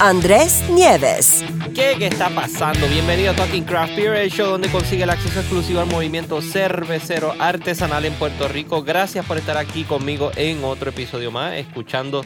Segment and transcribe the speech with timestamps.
[0.00, 1.44] Andrés Nieves.
[1.74, 2.86] ¿Qué, ¿Qué está pasando?
[2.86, 7.34] Bienvenido a Talking Craft Beer, el show donde consigue el acceso exclusivo al movimiento cervecero
[7.40, 8.84] artesanal en Puerto Rico.
[8.84, 12.24] Gracias por estar aquí conmigo en otro episodio más, escuchando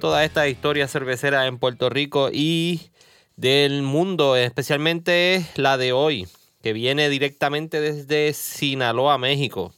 [0.00, 2.90] toda esta historia cervecera en Puerto Rico y
[3.36, 6.28] del mundo, especialmente la de hoy,
[6.62, 9.72] que viene directamente desde Sinaloa, México.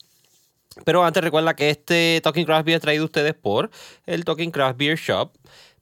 [0.85, 3.71] Pero antes recuerda que este Talking Craft Beer es traído a ustedes por
[4.05, 5.33] el Talking Craft Beer Shop.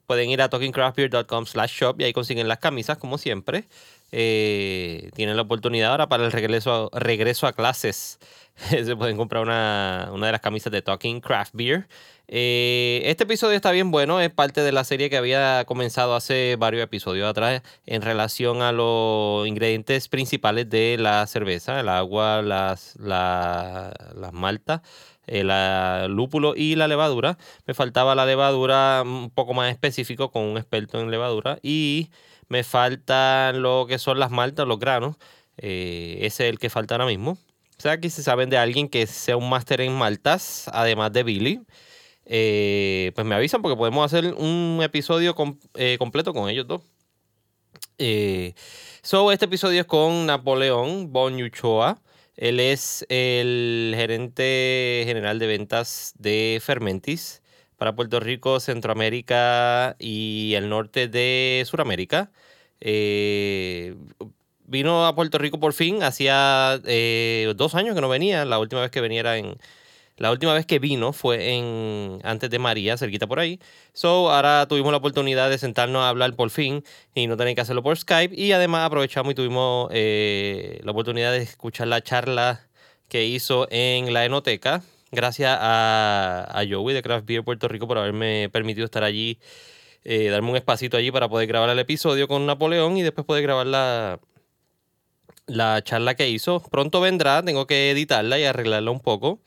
[0.06, 3.64] Pueden ir a talkingcraftbeer.com slash shop y ahí consiguen las camisas como siempre.
[4.12, 6.90] Eh, tienen la oportunidad ahora para el regreso
[7.46, 8.18] a, clases.
[8.70, 11.88] Se pueden comprar una, una, de las camisas de Talking Craft Beer.
[12.28, 16.56] Eh, este episodio está bien bueno, es parte de la serie que había comenzado hace
[16.58, 22.96] varios episodios atrás en relación a los ingredientes principales de la cerveza, el agua, las,
[22.98, 24.80] la, las maltas
[25.26, 27.38] el lúpulo y la levadura.
[27.66, 31.58] Me faltaba la levadura un poco más específico con un experto en levadura.
[31.62, 32.10] Y
[32.48, 35.16] me faltan lo que son las maltas, los granos.
[35.56, 37.32] Eh, ese es el que falta ahora mismo.
[37.32, 41.22] O sea, que si saben de alguien que sea un máster en maltas, además de
[41.22, 41.60] Billy,
[42.26, 45.34] eh, pues me avisan porque podemos hacer un episodio
[45.74, 46.82] eh, completo con ellos dos.
[49.02, 52.00] so, este episodio es con Napoleón Bonuchoa.
[52.36, 57.42] Él es el gerente general de ventas de Fermentis
[57.76, 62.30] para Puerto Rico, Centroamérica y el norte de Sudamérica.
[62.80, 63.94] Eh,
[64.66, 68.82] vino a Puerto Rico por fin, hacía eh, dos años que no venía, la última
[68.82, 69.56] vez que venía era en,
[70.16, 73.58] la última vez que vino fue en antes de María, cerquita por ahí.
[73.92, 77.60] So, ahora tuvimos la oportunidad de sentarnos a hablar por fin y no tener que
[77.60, 78.34] hacerlo por Skype.
[78.40, 82.68] Y además aprovechamos y tuvimos eh, la oportunidad de escuchar la charla
[83.08, 84.82] que hizo en la Enoteca.
[85.10, 89.38] Gracias a, Joey de Craft Beer Puerto Rico por haberme permitido estar allí,
[90.04, 93.42] eh, darme un espacito allí para poder grabar el episodio con Napoleón y después poder
[93.42, 94.20] grabar la,
[95.46, 96.60] la charla que hizo.
[96.70, 99.40] Pronto vendrá, tengo que editarla y arreglarla un poco.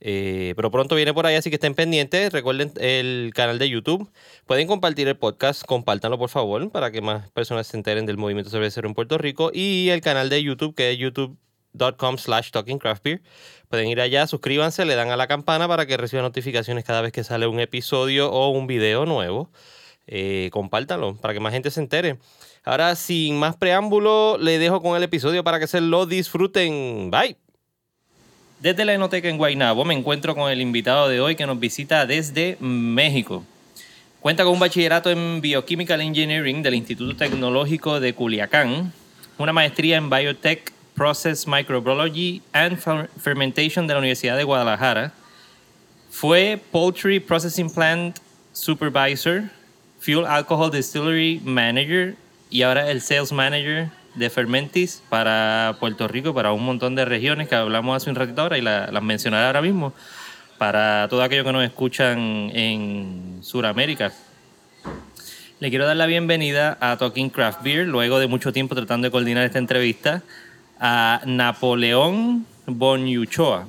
[0.00, 2.32] Eh, pero pronto viene por ahí, así que estén pendientes.
[2.32, 4.10] Recuerden el canal de YouTube.
[4.46, 8.50] Pueden compartir el podcast, compártanlo por favor, para que más personas se enteren del movimiento
[8.50, 9.50] cervecero en Puerto Rico.
[9.52, 13.22] Y el canal de YouTube, que es youtube.com slash talkingcraftbeer.
[13.68, 17.12] Pueden ir allá, suscríbanse, le dan a la campana para que reciban notificaciones cada vez
[17.12, 19.50] que sale un episodio o un video nuevo.
[20.06, 22.18] Eh, compártanlo para que más gente se entere.
[22.64, 27.10] Ahora, sin más preámbulo, le dejo con el episodio para que se lo disfruten.
[27.10, 27.39] Bye.
[28.60, 32.04] Desde la Enoteca en Guaynabo me encuentro con el invitado de hoy que nos visita
[32.04, 33.42] desde México.
[34.20, 38.92] Cuenta con un bachillerato en Biochemical Engineering del Instituto Tecnológico de Culiacán,
[39.38, 42.76] una maestría en Biotech Process Microbiology and
[43.18, 45.14] Fermentation de la Universidad de Guadalajara.
[46.10, 48.18] Fue Poultry Processing Plant
[48.52, 49.44] Supervisor,
[50.00, 52.14] Fuel Alcohol Distillery Manager
[52.50, 57.48] y ahora el Sales Manager de Fermentis para Puerto Rico, para un montón de regiones
[57.48, 59.92] que hablamos hace un ratito ahora y las mencionaré ahora mismo,
[60.58, 64.12] para todo aquello que nos escuchan en Sudamérica.
[65.60, 69.10] Le quiero dar la bienvenida a Talking Craft Beer, luego de mucho tiempo tratando de
[69.10, 70.22] coordinar esta entrevista,
[70.78, 73.66] a Napoleón Bonyuchoa.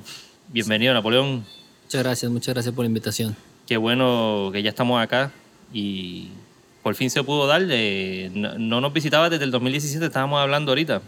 [0.48, 1.44] Bienvenido, Napoleón.
[1.84, 3.36] Muchas gracias, muchas gracias por la invitación.
[3.66, 5.30] Qué bueno que ya estamos acá
[5.72, 6.28] y
[6.82, 7.62] por fin se pudo dar.
[7.62, 11.02] no, nos visitaba desde el 2017, estábamos hablando ahorita.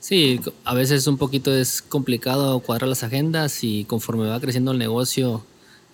[0.00, 4.78] Sí, a veces un poquito es complicado cuadrar las agendas y conforme va creciendo el
[4.78, 5.44] negocio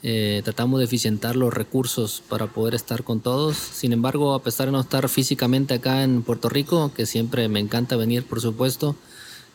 [0.04, 3.56] eh, tratamos de eficientar los recursos para poder estar con todos.
[3.56, 7.60] Sin embargo, a pesar de no estar físicamente acá en Puerto Rico, que siempre me
[7.60, 8.96] encanta venir, por supuesto,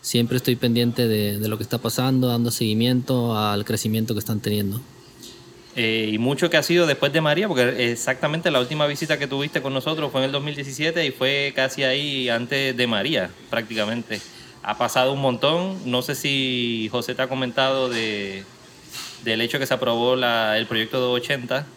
[0.01, 4.81] siempre estoy pendiente de lo que está pasando, dando seguimiento al crecimiento que están teniendo.
[5.79, 9.27] Eh, y mucho que ha sido después de María, porque exactamente la última visita que
[9.27, 14.19] tuviste con nosotros fue en el 2017 y fue casi ahí antes de María, prácticamente.
[14.63, 15.77] Ha pasado un montón.
[15.85, 18.43] No sé si José te ha comentado de,
[19.23, 21.67] del hecho que se aprobó la, el proyecto 280,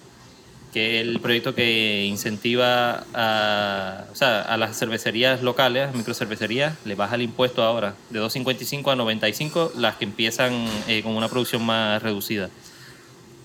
[0.72, 6.94] que es el proyecto que incentiva a, o sea, a las cervecerías locales, microcervecerías, le
[6.94, 11.62] baja el impuesto ahora de 2.55 a 95, las que empiezan eh, con una producción
[11.66, 12.48] más reducida.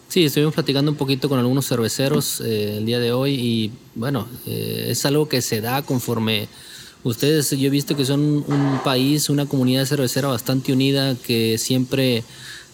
[0.08, 4.28] Sí, estuvimos platicando un poquito con algunos cerveceros eh, el día de hoy y bueno,
[4.46, 6.48] eh, es algo que se da conforme
[7.04, 12.24] ustedes, yo he visto que son un país, una comunidad cervecera bastante unida que siempre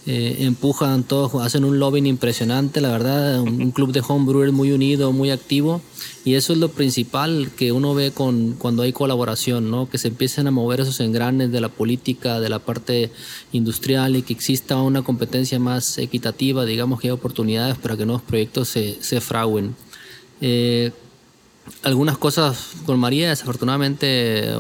[0.07, 5.11] eh, empujan todos, hacen un lobbying impresionante, la verdad, un, club de homebrewers muy unido,
[5.11, 5.81] muy activo,
[6.25, 9.89] y eso es lo principal que uno ve con, cuando hay colaboración, ¿no?
[9.89, 13.11] que se empiecen a mover esos engranes de la política, de la parte
[13.51, 18.23] industrial y que exista una competencia más equitativa, digamos que hay oportunidades para que nuevos
[18.23, 19.75] proyectos se, se fraguen.
[20.41, 20.91] Eh,
[21.83, 24.53] algunas cosas con María, desafortunadamente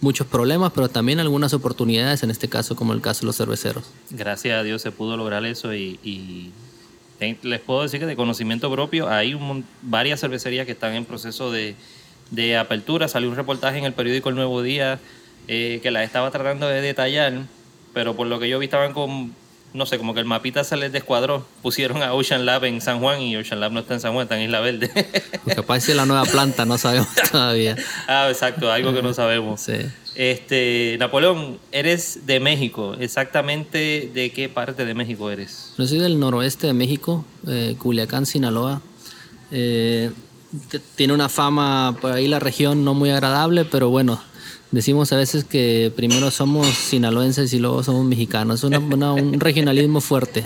[0.00, 3.84] muchos problemas, pero también algunas oportunidades, en este caso como el caso de los cerveceros.
[4.10, 6.52] Gracias a Dios se pudo lograr eso y,
[7.42, 9.38] les puedo decir que de conocimiento propio hay
[9.82, 11.76] varias cervecerías que están en proceso de,
[12.58, 13.08] apertura.
[13.08, 14.98] Salió un reportaje en el periódico El Nuevo Día
[15.46, 17.42] eh, que la estaba tratando de detallar,
[17.94, 19.32] pero por lo que yo vi estaban con
[19.74, 21.46] no sé, como que el mapita se les descuadró.
[21.62, 24.24] Pusieron a Ocean Lab en San Juan y Ocean Lab no está en San Juan,
[24.24, 24.90] está en Isla Verde.
[25.46, 27.76] Lo que pasa es la nueva planta, no sabemos todavía.
[28.06, 29.60] ah, exacto, algo que no sabemos.
[29.60, 29.74] Sí.
[30.14, 32.94] Este, Napoleón, eres de México.
[32.98, 35.72] ¿Exactamente de qué parte de México eres?
[35.78, 38.82] Yo soy del noroeste de México, eh, Culiacán, Sinaloa.
[39.50, 40.10] Eh,
[40.96, 44.22] tiene una fama por ahí la región no muy agradable, pero bueno,
[44.72, 48.64] Decimos a veces que primero somos sinaloenses y luego somos mexicanos.
[48.64, 50.44] Es un regionalismo fuerte.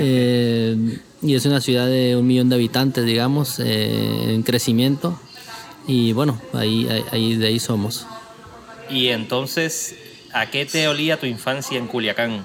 [0.00, 5.18] Eh, y es una ciudad de un millón de habitantes, digamos, eh, en crecimiento.
[5.86, 8.06] Y bueno, ahí, ahí, de ahí somos.
[8.90, 9.96] Y entonces,
[10.32, 12.44] ¿a qué te olía tu infancia en Culiacán?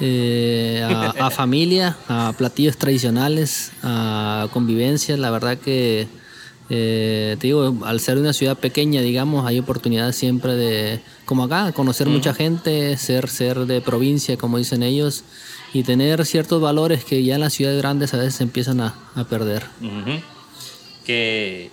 [0.00, 0.82] Eh,
[1.18, 5.16] a, familia, a platillos tradicionales, a convivencia.
[5.16, 6.06] La verdad que
[6.70, 11.72] eh, te digo, al ser una ciudad pequeña, digamos, hay oportunidad siempre de, como acá,
[11.72, 15.24] conocer mucha gente, ser, ser de provincia, como dicen ellos,
[15.72, 18.94] y tener ciertos valores que ya en las ciudades grandes a veces empiezan a,
[19.28, 19.64] perder.
[21.04, 21.70] ¿Qué,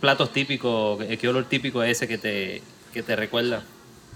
[0.00, 3.62] platos típicos, qué olor típico es ese que te, que te recuerda?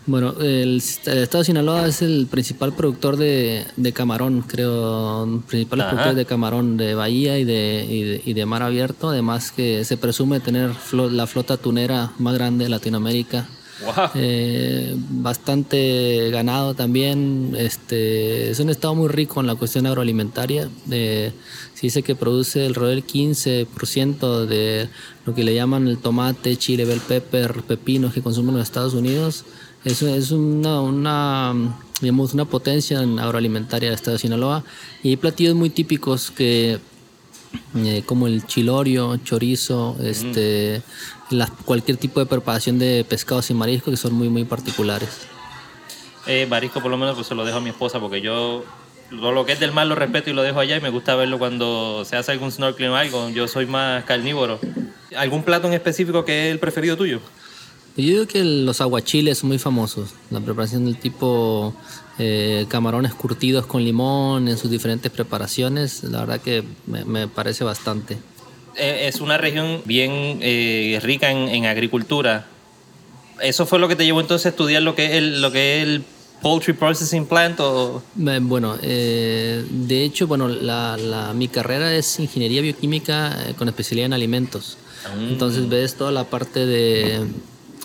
[0.07, 3.65] Bueno, el, estado de Sinaloa es el principal productor de,
[3.95, 9.51] camarón, creo, principal productor de camarón de bahía y de, y de, mar abierto, además
[9.51, 13.49] que se presume tener la flota tunera más grande de Latinoamérica.
[14.15, 17.55] Eh, bastante ganado también.
[17.59, 20.69] Este, es un estado muy rico en la cuestión agroalimentaria.
[20.89, 21.33] se
[21.81, 24.89] dice que produce alrededor del 15% de
[25.27, 29.45] lo que le llaman el tomate, chile, bell pepper, pepinos que consumen los Estados Unidos
[29.85, 31.55] es, es una, una,
[32.01, 34.65] digamos, una potencia agroalimentaria del estado de Sinaloa
[35.03, 36.81] y hay platillos muy típicos que
[37.77, 40.83] eh, como el chilorio, chorizo, este,
[41.65, 45.27] cualquier tipo de preparación de pescados y mariscos que son muy muy particulares.
[46.27, 48.65] Eh, marisco por lo menos pues se lo dejo a mi esposa porque yo
[49.11, 51.39] lo que es del mar lo respeto y lo dejo allá y me gusta verlo
[51.39, 53.29] cuando se hace algún snorkeling o algo.
[53.31, 54.59] Yo soy más carnívoro.
[55.17, 57.21] ¿Algún plato en específico que es el preferido tuyo?
[57.97, 60.11] Yo digo que los aguachiles son muy famosos.
[60.31, 61.73] La preparación del tipo
[62.19, 68.19] eh, camarones curtidos con limón en sus diferentes preparaciones, la verdad que me, parece bastante.
[68.77, 72.47] Eh, es una región bien eh, rica en, agricultura.
[73.41, 75.77] ¿Eso fue lo que te llevó entonces a estudiar lo que es el, lo que
[75.77, 76.05] es el
[76.43, 77.61] Poultry Processing Plant?
[77.61, 78.03] O?
[78.17, 84.79] Bueno, de hecho, bueno, la, mi carrera es ingeniería bioquímica con especialidad en alimentos.
[85.05, 85.15] Ah.
[85.17, 87.27] Entonces ves toda la parte de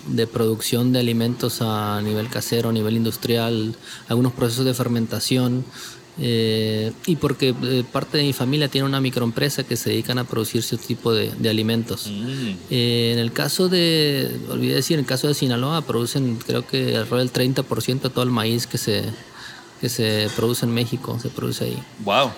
[0.08, 3.76] de producción de alimentos a nivel casero, a nivel industrial,
[4.08, 5.66] algunos procesos de fermentación.
[6.22, 10.26] Eh, y porque eh, parte de mi familia tiene una microempresa que se dedican a
[10.26, 12.08] producir ese tipo de, alimentos.
[12.08, 12.56] Mm.
[12.70, 16.98] Eh, en el caso de, olvidé decir, en el caso de Sinaloa producen creo que
[16.98, 19.04] alrededor del 30% de todo el maíz que se,
[19.80, 21.84] que se produce en México, se produce ahí.
[22.04, 22.32] ¡Wow!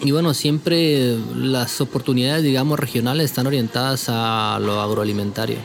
[0.00, 5.58] Y bueno, siempre las oportunidades, digamos, regionales están orientadas a lo agroalimentario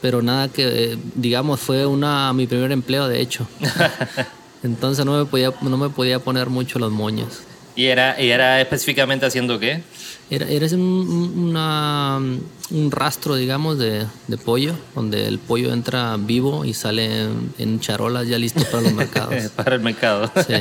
[0.00, 3.48] pero nada que, digamos, fue una mi primer empleo, de hecho.
[4.62, 7.40] Entonces no me podía, no me podía poner mucho los moños.
[7.74, 9.82] ¿Y era, y era específicamente haciendo qué?
[10.30, 11.56] Era, era un,
[12.70, 18.26] un rastro, digamos, de, de, pollo, donde el pollo entra vivo y sale en, charolas
[18.28, 19.50] ya listo para los mercados.
[19.56, 20.30] para el mercado.
[20.46, 20.54] Sí.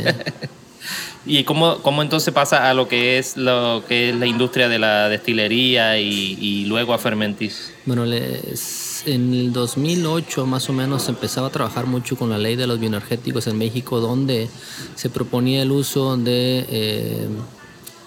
[1.25, 4.79] ¿Y cómo, cómo, entonces pasa a lo que es lo que es la industria de
[4.79, 7.71] la destilería y, luego a Fermentis?
[7.85, 12.37] Bueno, les en el 2008 más o menos se empezaba a trabajar mucho con la
[12.37, 14.49] ley de los bioenergéticos en México, donde
[14.95, 17.27] se proponía el uso de eh,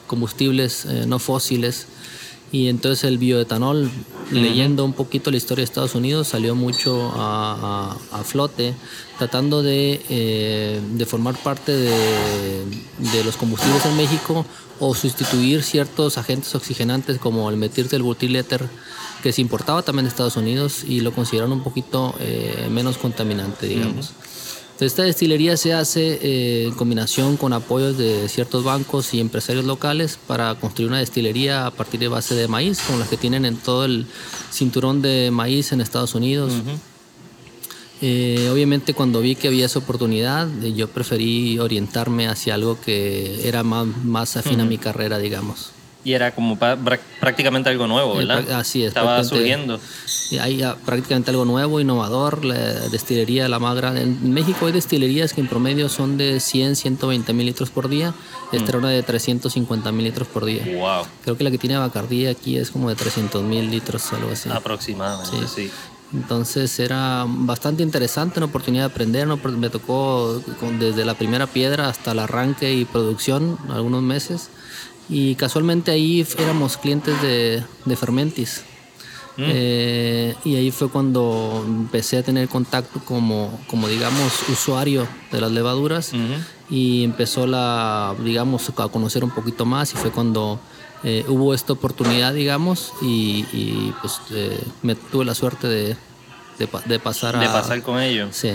[0.07, 1.87] combustibles eh, no fósiles
[2.50, 3.90] Y entonces el bioetanol,
[4.33, 8.75] leyendo un poquito la historia de Estados Unidos, salió mucho a, a- a flote,
[9.19, 11.90] tratando de, eh, de formar parte de,
[13.12, 14.47] de los combustibles en México
[14.81, 18.67] o sustituir ciertos agentes oxigenantes como el metilbutyléter
[19.23, 23.67] que se importaba también de Estados Unidos y lo consideraron un poquito eh, menos contaminante,
[23.67, 24.12] digamos.
[24.87, 30.19] Esta destilería se hace eh, en combinación con apoyos de ciertos bancos y empresarios locales
[30.27, 33.57] para construir una destilería a partir de base de maíz, como las que tienen en
[33.57, 34.07] todo el
[34.53, 36.53] cinturón de maíz en Estados Unidos.
[38.01, 43.65] Eh, obviamente cuando vi que había esa oportunidad, yo preferí orientarme hacia algo que era
[43.65, 45.73] más, más afín a mi carrera, digamos.
[46.09, 46.57] Y era como
[47.21, 48.43] prácticamente algo nuevo, Eh, ¿verdad?
[48.43, 49.79] pra- así es, Estaba surgiendo.
[50.31, 52.57] Y hay ah, prácticamente algo nuevo, innovador, la
[52.88, 54.03] destilería la más grande.
[54.05, 58.15] En México hay destilerías que en promedio son de 100, 120 mil litros por día.
[58.53, 60.65] Esta era una de 350 mil litros por día.
[60.79, 64.31] Wow, Creo que la que tiene Bacardí aquí es como de 300 mil litros, algo
[64.33, 64.49] así.
[64.49, 65.65] aproximadamente, sí.
[65.67, 65.71] Sí.
[66.15, 69.27] Entonces era bastante interesante, una oportunidad de aprender.
[69.27, 69.37] ¿no?
[69.37, 70.43] Me tocó
[70.79, 74.49] desde la primera piedra hasta el arranque y producción, algunos meses.
[75.09, 78.62] Y casualmente ahí éramos clientes de, de Fermentis.
[79.41, 85.53] Eh, y ahí fue cuando empecé a tener contacto como, como digamos, usuario de las
[85.53, 86.12] levaduras.
[86.71, 89.95] Y empezó la, digamos, a conocer un poquito más.
[89.95, 90.61] Y fue cuando
[91.05, 92.93] eh, hubo esta oportunidad, digamos.
[93.00, 95.97] Y, y, pues eh, me tuve la suerte de,
[96.59, 97.41] de, de pasar a.
[97.41, 98.37] De pasar con ellos.
[98.37, 98.50] Sí.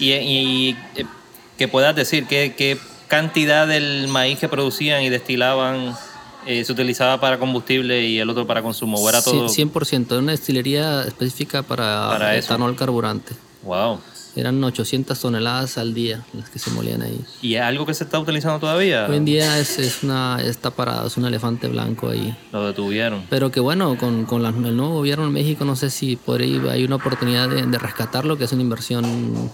[0.00, 1.06] Y, y, eh,
[1.56, 5.94] que puedas decir qué, qué cantidad del maíz que producían y destilaban
[6.46, 8.98] eh, se utilizaba para combustible y el otro para consumo.
[8.98, 9.48] ¿O era todo?
[9.48, 10.06] Sí, 100%.
[10.12, 12.46] Era una destilería específica para, Para eso.
[12.54, 13.34] etanol carburante.
[13.64, 13.98] Wow.
[14.36, 17.18] Eran 800 toneladas al día las que se molían ahí.
[17.42, 19.06] ¿Y es algo que se está utilizando todavía?
[19.08, 22.36] Hoy en día es, es una, está parado, es un elefante blanco ahí.
[22.52, 23.24] Lo detuvieron.
[23.30, 26.42] Pero que bueno, con, con la- el nuevo gobierno en México no sé si por
[26.42, 29.50] ahí hay una oportunidad de, de rescatarlo, que es una inversión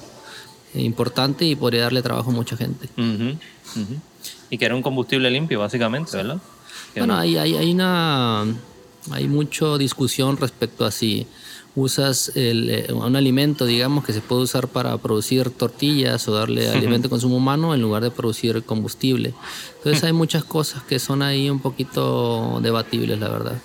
[0.75, 2.89] importante y podría darle trabajo a mucha gente.
[2.97, 3.37] Ujú,
[3.81, 3.97] ujú.
[4.51, 6.39] Y que era un combustible limpio, básicamente, ¿verdad?
[6.95, 8.45] Que Bueno, no- hay, hay, hay una
[9.11, 11.27] hay mucha discusión respecto a si
[11.75, 16.69] usas el, eh, un alimento, digamos, que se puede usar para producir tortillas o darle
[16.69, 19.33] alimento de consumo humano en lugar de producir combustible.
[19.79, 23.59] Entonces hay muchas cosas que son ahí un poquito debatibles, la verdad.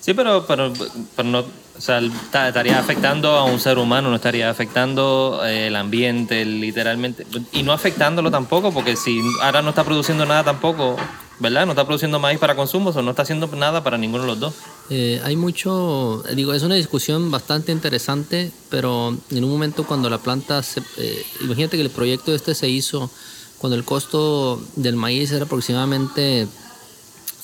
[0.00, 0.72] Sí, pero, pero,
[1.14, 1.44] pero no,
[1.76, 6.44] o sea, ta- estaría afectando a un ser humano, no estaría afectando eh, el ambiente,
[6.44, 7.26] literalmente.
[7.52, 10.96] Y no afectándolo tampoco, porque si ahora no está produciendo nada tampoco,
[11.38, 11.66] ¿verdad?
[11.66, 14.40] No está produciendo maíz para consumo, o no está haciendo nada para ninguno de los
[14.40, 14.54] dos.
[14.88, 20.18] Eh, hay mucho, digo, es una discusión bastante interesante, pero en un momento cuando la
[20.18, 23.10] planta, se, eh, imagínate que el proyecto este se hizo
[23.58, 26.46] cuando el costo del maíz era aproximadamente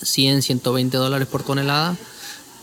[0.03, 1.97] 100, 120 dólares por tonelada.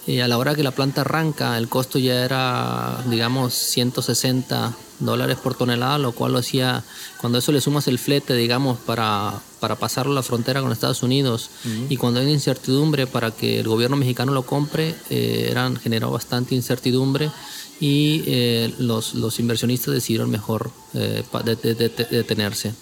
[0.09, 5.37] Y a la hora que la planta arranca, el costo ya era, digamos, 160 dólares
[5.41, 6.83] por tonelada, lo cual lo hacía,
[7.21, 11.03] cuando eso le sumas el flete, digamos, para, para pasarlo a la frontera con Estados
[11.03, 11.49] Unidos,
[11.89, 16.11] y cuando hay una incertidumbre para que el gobierno mexicano lo compre, eh, eran, generó
[16.11, 17.29] bastante incertidumbre
[17.79, 22.73] y eh, los, los inversionistas decidieron mejor eh, pa- de- de- de- de- detenerse.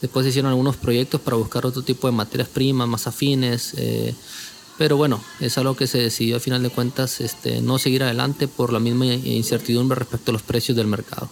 [0.00, 3.74] Después hicieron algunos proyectos para buscar otro tipo de materias primas más afines.
[4.80, 8.48] Pero bueno, es algo que se decidió a final de cuentas este, no seguir adelante
[8.48, 11.28] por la misma incertidumbre respecto a los precios del mercado.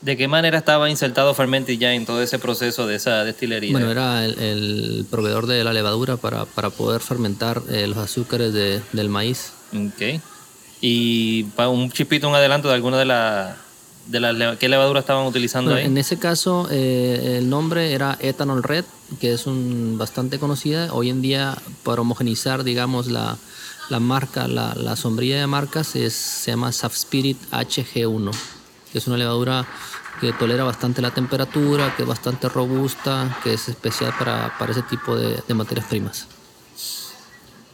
[0.00, 3.72] ¿De qué manera estaba insertado Fermenti ya en todo ese proceso de esa destilería?
[3.72, 8.54] Bueno, era el, el proveedor de la levadura para, para poder fermentar eh, los azúcares
[8.54, 9.52] de- del maíz.
[9.74, 10.22] Ok.
[10.80, 13.56] Y un chipito, un adelanto de alguna de las...
[14.06, 15.90] De las leva- ¿Qué levadura estaban utilizando Bueno, ahí?
[15.90, 18.84] en ese caso, eh, el nombre era Ethanol Red,
[19.20, 20.92] que es un, bastante conocida.
[20.92, 23.36] Hoy en día, para homogenizar, digamos, la,
[23.90, 28.30] la marca, la, la sombrilla de marcas, es, se llama Spirit HG1,
[28.92, 29.66] que es una levadura
[30.20, 34.82] que tolera bastante la temperatura, que es bastante robusta, que es especial para, para ese
[34.82, 36.26] tipo de, de materias primas.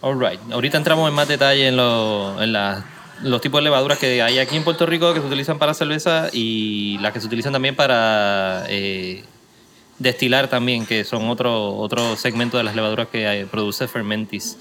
[0.00, 0.40] All right.
[0.52, 2.84] Ahorita entramos en más detalle en, lo- en la-
[3.22, 6.28] los tipos de levaduras que hay aquí en Puerto Rico que se utilizan para cerveza
[6.32, 9.24] y las que se utilizan también para eh,
[9.98, 14.56] destilar también, que son otro, otro segmento de las levaduras que eh, produce Fermentis.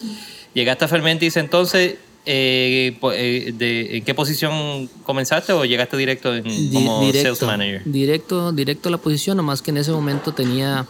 [0.54, 1.96] ¿Llegaste a Fermentis entonces?
[2.30, 7.82] eh, eh, de, ¿En qué posición comenzaste o llegaste directo en- como sales manager?
[7.86, 10.86] Directo, directo a la posición, nomás que en ese momento tenía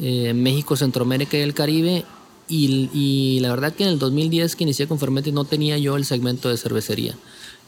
[0.00, 2.04] eh, México, Centroamérica y el Caribe.
[2.48, 5.96] Y, y la verdad que en el 2010 que inicié con Fermentis no tenía yo
[5.96, 7.14] el segmento de cervecería.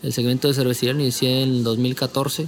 [0.02, 2.46] El segmento de cervecería lo inicié en el 2014.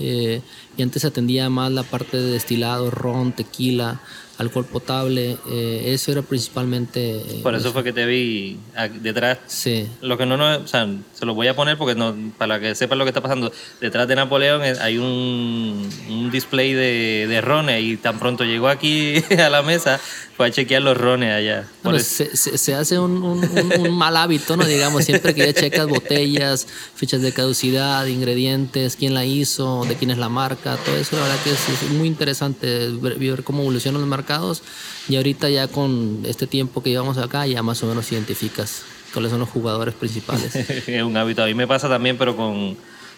[0.00, 0.42] eh,
[0.76, 4.00] y antes atendía más la parte de destilado, ron, tequila.
[4.38, 5.36] alcohol potable.
[5.50, 7.16] eh, eso era principalmente...
[7.16, 9.38] eh, Por eso fue que te vi a- detrás.
[9.48, 9.88] Sí.
[10.00, 12.76] Lo que no, no, o sea, se lo voy a poner porque no, para que
[12.76, 13.50] sepan lo que está pasando.
[13.80, 18.68] Detrás de Napoleón eh, hay un, un display de, de rones y tan pronto llegó
[18.68, 19.14] aquí
[19.44, 19.98] a la mesa
[20.38, 21.66] fue a chequear los rones allá.
[21.82, 24.64] Bueno, eso- se, se- se hace un, un- un- un mal hábito, ¿no?
[24.64, 30.10] Digamos, siempre que ya checas botellas, fechas de caducidad, ingredientes, quién la hizo, de quién
[30.12, 33.62] es la marca, todo eso, la verdad que es, es muy interesante ver, ver cómo
[33.62, 34.62] evolucionan los mercados.
[35.08, 39.30] Y ahorita ya con este tiempo que llevamos acá, ya más o menos identificas cuáles
[39.32, 40.54] son los jugadores principales.
[40.56, 41.42] es un hábito.
[41.42, 42.76] A mí me pasa también, pero con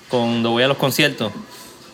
[0.08, 1.32] cuando voy a los conciertos.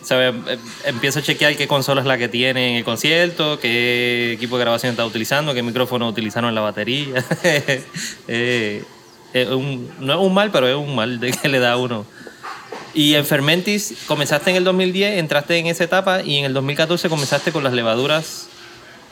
[0.06, 0.34] ¿Sabes?
[0.48, 4.56] Em- Empiezo a chequear qué consola es la que tiene en el concierto, qué equipo
[4.56, 7.24] de grabación está utilizando, qué micrófono utilizaron en la batería.
[8.28, 8.82] Eh,
[9.52, 12.06] un- no es un mal, pero es un mal de que le da a uno.
[12.94, 17.10] Y en Fermentis comenzaste en el 2010, entraste en esa etapa y en el 2014
[17.10, 18.48] comenzaste con las levaduras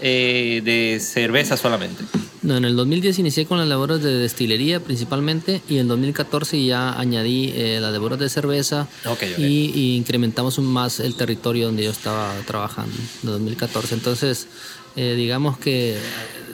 [0.01, 2.05] eh, de cerveza solamente.
[2.45, 6.63] No, en el 2010 inicié con las labores de destilería principalmente y en el 2014
[6.65, 9.39] ya añadí eh, las labores de cerveza Ok, ok.
[9.39, 13.95] Y, y incrementamos más el territorio donde yo estaba trabajando en 2014.
[13.95, 14.47] Entonces,
[14.95, 15.97] eh, digamos que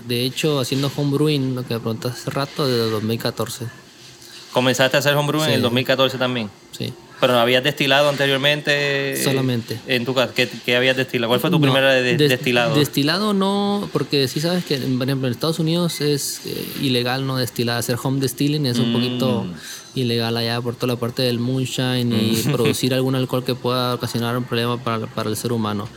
[0.06, 3.66] de hecho haciendo homebrewing, lo que me preguntaste hace rato, desde 2014.
[4.52, 5.54] Comenzaste a hacer homebrew en Sí.
[5.54, 6.50] el 2014 también.
[6.76, 6.92] Sí.
[7.20, 9.12] Pero habías destilado anteriormente.
[9.12, 9.78] eh, Solamente.
[9.86, 10.32] En tu casa.
[10.34, 11.28] ¿Qué, qué habías destilado?
[11.28, 12.74] ¿Cuál fue tu No, primera de- des- destilado?
[12.74, 17.36] Destilado no, porque sí sabes que, por ejemplo, en Estados Unidos es eh, ilegal no
[17.36, 18.92] destilar, hacer home distilling es un Mm.
[18.94, 19.46] poquito
[19.94, 24.36] ilegal allá por toda la parte del moonshine y producir algún alcohol que pueda ocasionar
[24.38, 25.88] un problema para, para el ser humano.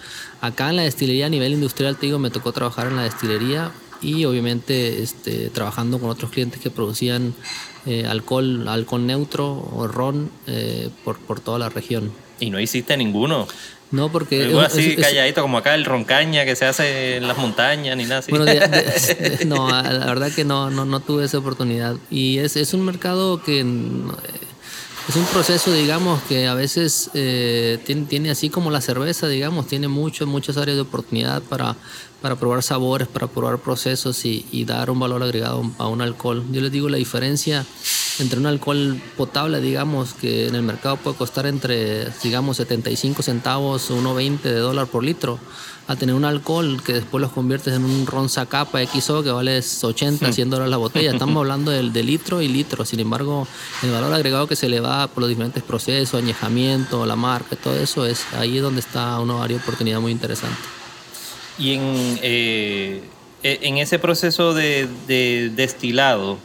[0.42, 3.72] Acá en la destilería a nivel industrial, te digo, me tocó trabajar en la destilería
[4.04, 7.34] y obviamente este, trabajando con otros clientes que producían
[7.86, 12.12] eh, alcohol, alcohol neutro o ron eh, por, por toda la región.
[12.40, 13.48] Y no hiciste ninguno.
[13.92, 14.46] No, porque...
[14.46, 17.96] Algo así es- es- calladito, como acá el roncaña que se hace en las montañas,
[17.96, 18.32] ni nada así.
[18.32, 21.96] Bueno, de- de- no, la verdad que no, no, no tuve esa oportunidad.
[22.10, 23.64] Y es, es un mercado que eh,
[25.10, 29.68] es un proceso, digamos, que a veces eh, tiene, tiene así como la cerveza, digamos,
[29.68, 31.76] tiene muchas, muchas áreas de oportunidad para,
[32.24, 36.42] para probar sabores, para probar procesos y, y dar un valor agregado a un alcohol.
[36.54, 37.66] Yo les digo la diferencia
[38.18, 43.92] entre un alcohol potable, digamos, que en el mercado puede costar entre, digamos, 75 centavos
[43.92, 45.38] o 1.20 de dólar por litro,
[45.90, 49.62] a tener un alcohol que después los conviertes en un ron Zacapa XO que vale
[49.82, 51.12] 80, 100 dólares la botella.
[51.14, 52.86] Estamos hablando del de litro y litro.
[52.86, 53.46] Sin embargo,
[53.82, 57.76] el valor agregado que se le va por los diferentes procesos, añejamiento, la marca, todo
[57.76, 60.83] eso, es ahí donde está una área de oportunidad muy interesante.
[61.58, 63.02] Y en, eh,
[63.44, 66.38] e- en ese proceso de, de destilado,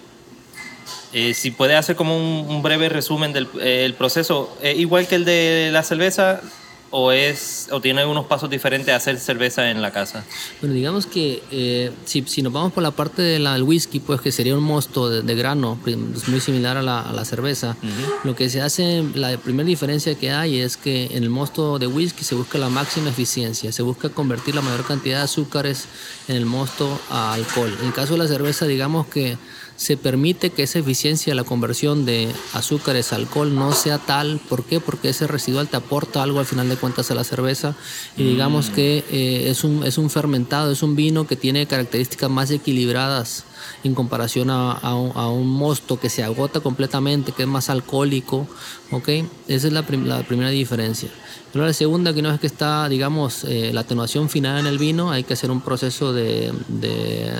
[1.13, 5.25] eh, si puede hacer como un, breve resumen del eh, proceso, ¿es igual que el
[5.25, 6.43] de la cerveza
[6.91, 10.25] o, es, o tiene unos pasos diferentes a hacer cerveza en la casa?
[10.61, 14.33] Bueno, digamos que eh, si, si nos vamos por la parte del whisky, pues que
[14.33, 17.77] sería un mosto de, de grano, prim- es muy similar a la, a la cerveza.
[18.25, 21.87] Lo que se hace, la primera diferencia que hay es que en el mosto de
[21.87, 25.85] whisky se busca la máxima eficiencia, se busca convertir la mayor cantidad de azúcares
[26.29, 27.77] en el mosto a alcohol.
[27.81, 29.37] En el caso de la cerveza, digamos que
[29.79, 34.41] se permite que esa eficiencia, la conversión de azúcares a alcohol no sea tal.
[34.49, 34.81] ¿Por qué?
[34.81, 37.77] Porque ese residual te aporta algo al final de cuentas a la cerveza
[38.17, 42.29] y digamos que eh, es, un, es un fermentado, es un vino que tiene características
[42.29, 43.45] más equilibradas
[43.85, 47.71] en comparación a, a un, a un mosto que se agota completamente, que es más
[47.71, 48.49] alcohólico.
[48.91, 49.09] ¿ok?
[49.47, 51.09] Esa es la, prim- la primera diferencia.
[51.53, 54.77] Pero la segunda, que no es que está, digamos, eh, la atenuación final en el
[54.79, 57.31] vino, hay que hacer un proceso de, de,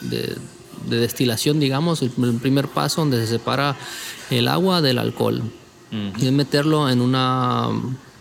[0.00, 0.36] de-
[0.88, 3.76] de destilación, digamos, el, el primer paso donde se separa
[4.30, 5.42] el agua del alcohol.
[6.18, 7.68] Y es meterlo en una,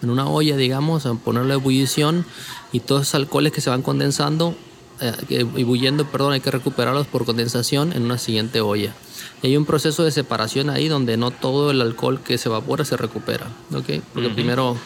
[0.04, 1.17] en una olla, digamos, a
[1.54, 2.23] ebullición
[2.71, 4.56] y todos esos alcoholes que se van condensando,
[5.02, 8.93] eh, ebulliendo, perdón, hay que recuperarlos por condensación en una siguiente olla.
[9.41, 12.86] Y hay un proceso de separación ahí donde no todo el alcohol que se evapora
[12.86, 14.04] se recupera, ¿ok?
[14.13, 14.78] Porque primero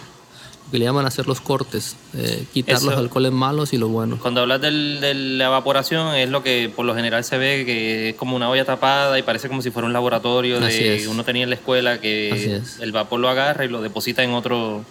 [0.72, 4.20] que le llaman hacer los cortes, eh, quitar Eso- los alcoholes malos y los buenos.
[4.20, 8.10] Cuando hablas del- de la evaporación, es lo que por lo general se ve que
[8.10, 11.08] es como una olla tapada y parece como si fuera un laboratorio Así de es.
[11.08, 12.80] uno tenía en la escuela que es.
[12.80, 14.84] el vapor lo agarra y lo deposita en otro,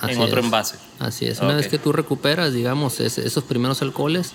[0.00, 0.44] Así en otro es.
[0.44, 0.76] envase.
[1.00, 1.40] Así es.
[1.40, 4.32] Una vez que tú recuperas, digamos, es- esos primeros alcoholes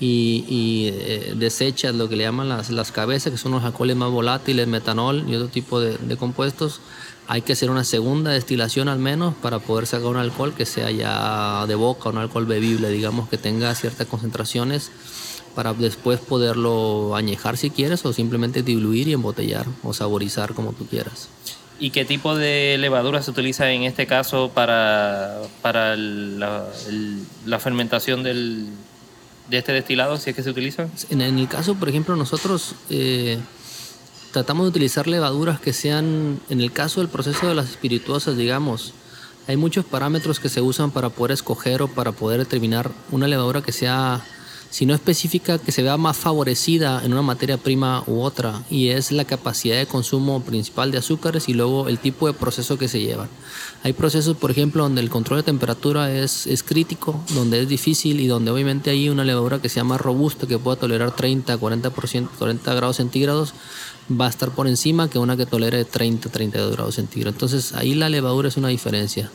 [0.00, 3.96] y, y, eh, desechas lo que le llaman las, las cabezas, que son los alcoholes
[3.96, 6.80] más volátiles, metanol y otro tipo de, de compuestos,
[7.28, 10.90] hay que hacer una segunda destilación al menos para poder sacar un alcohol que sea
[10.90, 14.90] ya de boca, un alcohol bebible, digamos, que tenga ciertas concentraciones
[15.54, 20.86] para después poderlo añejar si quieres o simplemente diluir y embotellar o saborizar como tú
[20.86, 21.28] quieras.
[21.80, 27.58] ¿Y qué tipo de levadura se utiliza en este caso para, para la, el- la
[27.60, 28.66] fermentación del,
[29.50, 30.90] de este destilado, si es que se utilizan?
[31.10, 33.38] En, en el caso, por ejemplo, nosotros eh,
[34.32, 38.92] tratamos de utilizar levaduras que sean, en el caso del proceso de las espirituosas, digamos,
[39.46, 43.62] hay muchos parámetros que se usan para poder escoger o para poder determinar una levadura
[43.62, 44.22] que sea
[44.70, 48.88] si no específica, que se vea más favorecida en una materia prima u otra, y
[48.88, 52.88] es la capacidad de consumo principal de azúcares y luego el tipo de proceso que
[52.88, 53.28] se llevan.
[53.82, 58.20] Hay procesos, por ejemplo, donde el control de temperatura es, es crítico, donde es difícil
[58.20, 62.28] y donde obviamente hay una levadura que sea más robusta, que pueda tolerar 30, 40%,
[62.38, 63.54] 40 grados centígrados,
[64.10, 67.34] va a estar por encima que una que tolere 30, 32 grados centígrados.
[67.34, 69.30] Entonces ahí la levadura es una diferencia.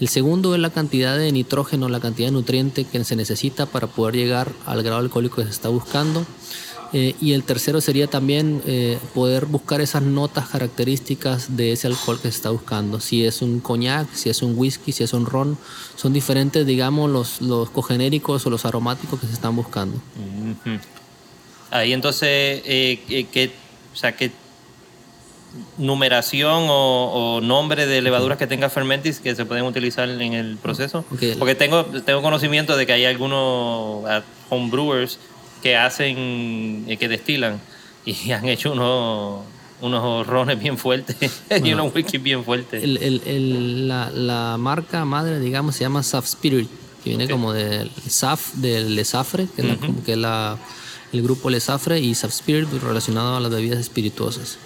[0.00, 3.86] El segundo es la cantidad de nitrógeno, la cantidad de nutriente que se necesita para
[3.86, 6.26] poder llegar al grado alcohólico que se está buscando.
[6.94, 12.16] Eh, y el tercero sería también eh, poder buscar esas notas características de ese alcohol
[12.16, 13.00] que se está buscando.
[13.00, 15.56] Si es un coñac, si es un whisky, si es un ron,
[15.96, 19.96] son diferentes, digamos, los, los cogenéricos o los aromáticos que se están buscando.
[21.70, 23.50] Ahí entonces, eh, ¿qué,
[23.92, 24.30] o sea, ¿qué
[25.76, 31.04] numeración o, nombre de levaduras que tenga fermentis que se pueden utilizar en el proceso?
[31.38, 35.18] Porque tengo, tengo conocimiento de que hay algunos ah, homebrewers
[35.62, 37.60] que hacen, eh, que destilan
[38.04, 39.44] y han hecho unos
[39.82, 42.84] unos rones bien fuertes y unos whisky bien fuertes.
[42.84, 46.68] la, marca madre, digamos, se llama Saf Spirit,
[47.02, 50.56] que viene como del Saf, del Lesafre, que, es, que es la,
[51.12, 54.58] el grupo Lesafre, y Saf Spirit relacionado a las bebidas espirituosas.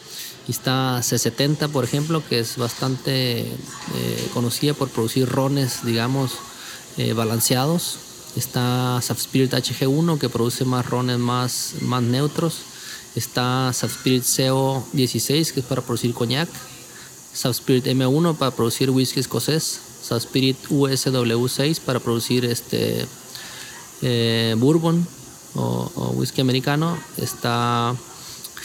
[0.49, 6.33] Está C70, por ejemplo, que es bastante eh, conocida por producir rones, digamos,
[6.99, 7.99] eh, balanceados.
[8.37, 12.59] Está Spirit HG1, que produce más rones más, más neutros.
[13.17, 16.49] Está Spirit CO16, que es para producir coñac.
[17.35, 19.81] Spirit M1 para producir whisky escocés.
[20.09, 23.05] Spirit USW6 para producir este
[24.03, 25.07] eh, bourbon
[25.57, 26.97] o, o whisky americano.
[27.17, 27.95] Está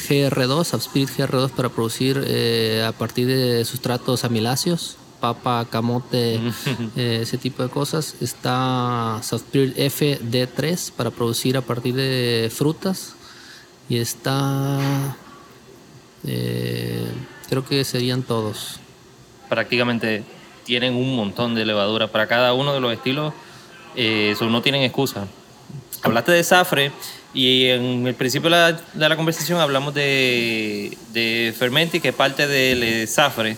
[0.01, 6.36] GR2, Upspirit GR2 para producir eh, a partir de sustratos amiláceos, papa, camote,
[6.95, 8.15] eh, ese tipo de cosas.
[8.21, 13.15] Está Upspirit FD3 para producir a partir de frutas.
[13.89, 15.15] Y está...
[16.25, 17.12] Eh,
[17.49, 18.80] creo que serían todos.
[19.49, 20.23] Prácticamente
[20.63, 23.34] tienen un montón de levadura para cada uno de los estilos.
[23.95, 25.27] eso no tienen excusa.
[26.03, 26.91] Hablaste de Safre
[27.33, 32.75] y en el principio de la, conversación hablamos de, de, Fermenti, que es parte de
[32.75, 33.57] Le Safre.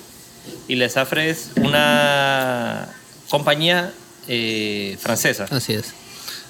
[0.68, 2.90] Y Le Safre es una
[3.30, 3.94] compañía
[4.28, 5.46] eh, francesa.
[5.50, 5.94] Así es.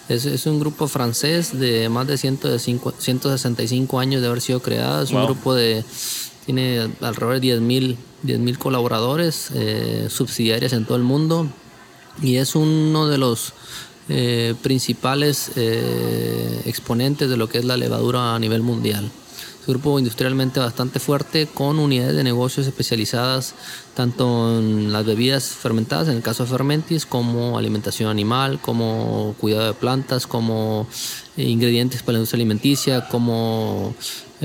[0.10, 0.26] es.
[0.26, 0.46] es.
[0.46, 5.04] un grupo francés de más de 165 años de haber sido creado.
[5.04, 5.84] Es un grupo de.
[6.46, 11.48] Tiene alrededor de 10.000 10, colaboradores, eh, subsidiarias en todo el mundo.
[12.22, 13.54] Y es uno de los
[14.10, 19.06] eh, principales eh, exponentes de lo que es la levadura a nivel mundial.
[19.06, 23.56] Es un grupo industrialmente bastante fuerte con unidades de negocios especializadas
[23.96, 29.68] tanto en las bebidas fermentadas, en el caso de Fermentis, como alimentación animal, como cuidado
[29.68, 30.86] de plantas, como
[31.38, 33.96] eh, ingredientes para la industria alimenticia, como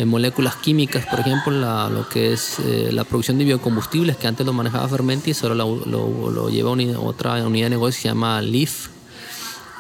[0.06, 1.50] moléculas químicas, por ejemplo,
[1.90, 2.58] lo que es
[2.92, 7.66] la producción de biocombustibles que antes lo manejaba Fermentis, ahora lo, lo, lleva otra unidad
[7.66, 8.90] de negocio que se llama LEAF,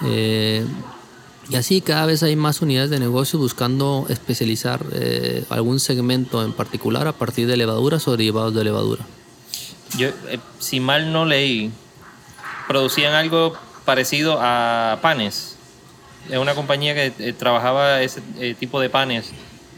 [0.04, 0.64] eh,
[1.48, 6.52] y así cada vez hay más unidades de negocio buscando especializar eh, algún segmento en
[6.52, 9.06] particular a partir de levaduras o derivados de levadura.
[9.96, 11.70] Yo, eh, si mal no leí,
[12.66, 15.56] producían algo parecido a panes.
[16.28, 18.20] Es una compañía que trabajaba ese
[18.58, 19.30] tipo de panes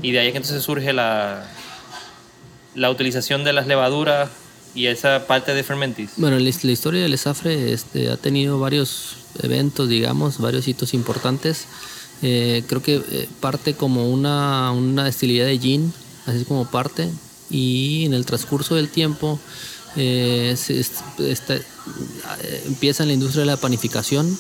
[0.03, 1.47] y de ahí es que entonces surge la,
[2.75, 4.31] la utilización de las levaduras
[4.75, 6.13] y esa parte de Fermentis.
[6.17, 11.67] Bueno, la, historia del Esafre este, ha tenido varios eventos, digamos, varios hitos importantes.
[12.23, 15.93] Eh, creo que eh, parte como una, una destilería de gin,
[16.27, 17.09] así como parte,
[17.49, 19.41] y en el transcurso del tiempo
[19.97, 20.85] eh, se,
[22.67, 24.39] empieza en la industria de la panificación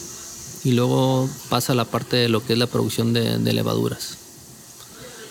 [0.62, 4.18] y luego pasa a la parte de lo que es la producción de, levaduras.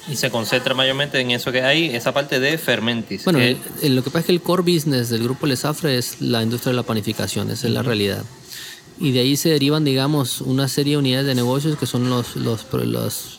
[0.09, 3.25] Y se concentra mayormente en eso que hay, esa parte de fermentis.
[3.25, 6.71] Bueno, lo que pasa es que el core business del grupo Lesafre es la industria
[6.71, 8.23] de la panificación, esa es la realidad
[8.99, 12.35] y de ahí se derivan, digamos, una serie de unidades de negocios que son los,
[12.35, 12.65] los,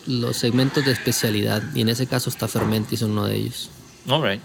[0.06, 1.62] los, segmentos de especialidad.
[1.74, 3.70] Y en ese caso está Fermentis, uno de ellos.
[4.08, 4.40] All right.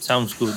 [0.00, 0.54] Sounds good.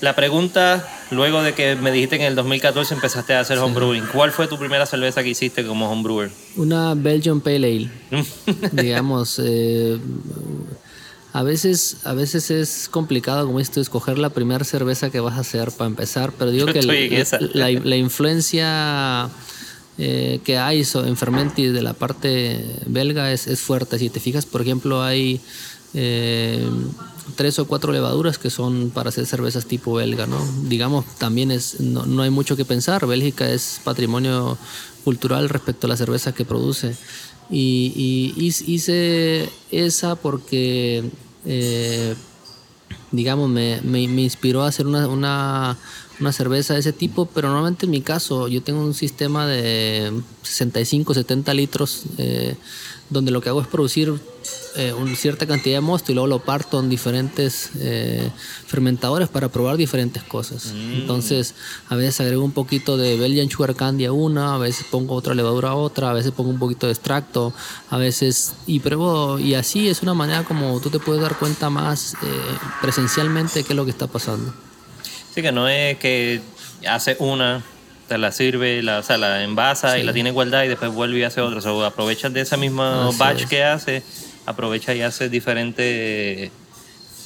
[0.00, 4.06] La pregunta, luego de que me dijiste que en el 2014 empezaste a hacer homebrewing,
[4.06, 6.30] ¿cuál fue tu primera cerveza que hiciste como homebrewer?
[6.56, 7.90] Una Belgian Pale Ale.
[8.72, 9.98] digamos, eh,
[11.32, 15.40] a veces, a veces es complicado, como esto, escoger la primera cerveza que vas a
[15.40, 16.82] hacer para empezar, pero digo que
[17.54, 19.28] la, influencia
[19.98, 23.98] eh, que hay en Fermenti de la parte belga es, es, fuerte.
[23.98, 25.40] Si te fijas, por ejemplo, hay
[25.94, 26.68] eh,
[27.36, 30.40] tres o cuatro levaduras que son para hacer cervezas tipo belga, ¿no?
[30.64, 33.06] Digamos, también es, no, no hay mucho que pensar.
[33.06, 34.58] Bélgica es patrimonio
[35.04, 36.96] cultural respecto a la cerveza que produce.
[37.50, 38.32] Y,
[38.66, 41.04] hice esa porque,
[41.44, 42.14] eh,
[43.10, 45.76] digamos, me, me, inspiró a hacer una, una,
[46.20, 50.12] una, cerveza de ese tipo, pero normalmente en mi caso yo tengo un sistema de
[50.42, 52.56] 65, 70 litros, eh,
[53.10, 54.14] donde lo que hago es producir
[54.76, 58.30] eh, una cierta cantidad de mosto y luego lo parto en diferentes eh,
[58.66, 60.72] fermentadores para probar diferentes cosas.
[60.72, 60.92] Mm.
[60.92, 61.54] Entonces,
[61.88, 65.34] a veces agrego un poquito de Belgian Sugar Candy a una, a veces pongo otra
[65.34, 67.52] levadura a otra, a veces pongo un poquito de extracto,
[67.90, 71.68] a veces y pruebo y así es una manera como tú te puedes dar cuenta
[71.68, 72.16] más eh,
[72.80, 74.54] presencialmente qué es lo que está pasando.
[75.34, 76.40] Sí, que no es que
[76.86, 77.62] hace una
[78.10, 81.20] te la sirve, la, o sea, la envasa y la tiene igualdad y después vuelve
[81.20, 81.60] y hace otra.
[81.60, 84.02] O sea, aprovechas de esa misma batch que hace
[84.46, 86.50] aprovecha y hace diferente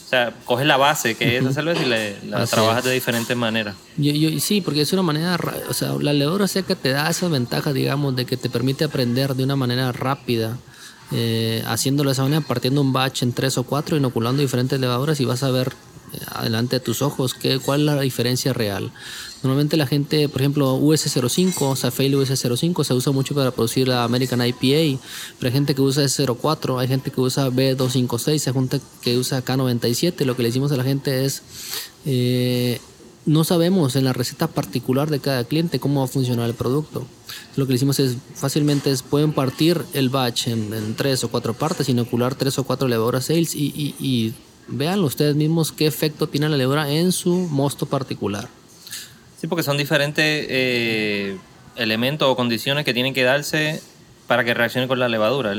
[0.04, 3.76] o sea, coges la base que es esa cerveza y la trabajas de diferentes maneras.
[3.96, 5.38] Yo, yo, sí, porque es una manera,
[5.70, 9.34] o sea, la levadura seca te da esa ventaja, digamos, de que te permite aprender
[9.34, 10.58] de una manera rápida,
[11.12, 15.18] eh, haciéndolo de esa manera, partiendo un batch en tres o cuatro, inoculando diferentes levaduras
[15.18, 15.72] y vas a ver
[16.12, 18.92] eh, adelante de tus ojos qué, cuál es la diferencia real.
[19.44, 23.86] Normalmente la gente, por ejemplo, US05, o sea, Fail US05 se usa mucho para producir
[23.86, 24.98] la American IPA,
[25.38, 29.44] pero hay gente que usa S04, hay gente que usa B256, hay gente que usa
[29.44, 30.24] K97.
[30.24, 31.42] Lo que le decimos a la gente es,
[32.06, 32.80] eh,
[33.26, 37.06] no sabemos en la receta particular de cada cliente cómo va a funcionar el producto.
[37.56, 41.52] Lo que le decimos es, fácilmente es, pueden partir el batch en, tres o cuatro
[41.52, 44.32] partes, inocular tres o cuatro levaduras sales y, y, y
[44.68, 48.48] vean ustedes mismos qué efecto tiene la levadura en su mosto particular.
[49.44, 51.36] Sí, porque son diferentes eh,
[51.76, 53.82] elementos o condiciones que tienen que darse
[54.26, 55.52] para que reaccione con la levadura.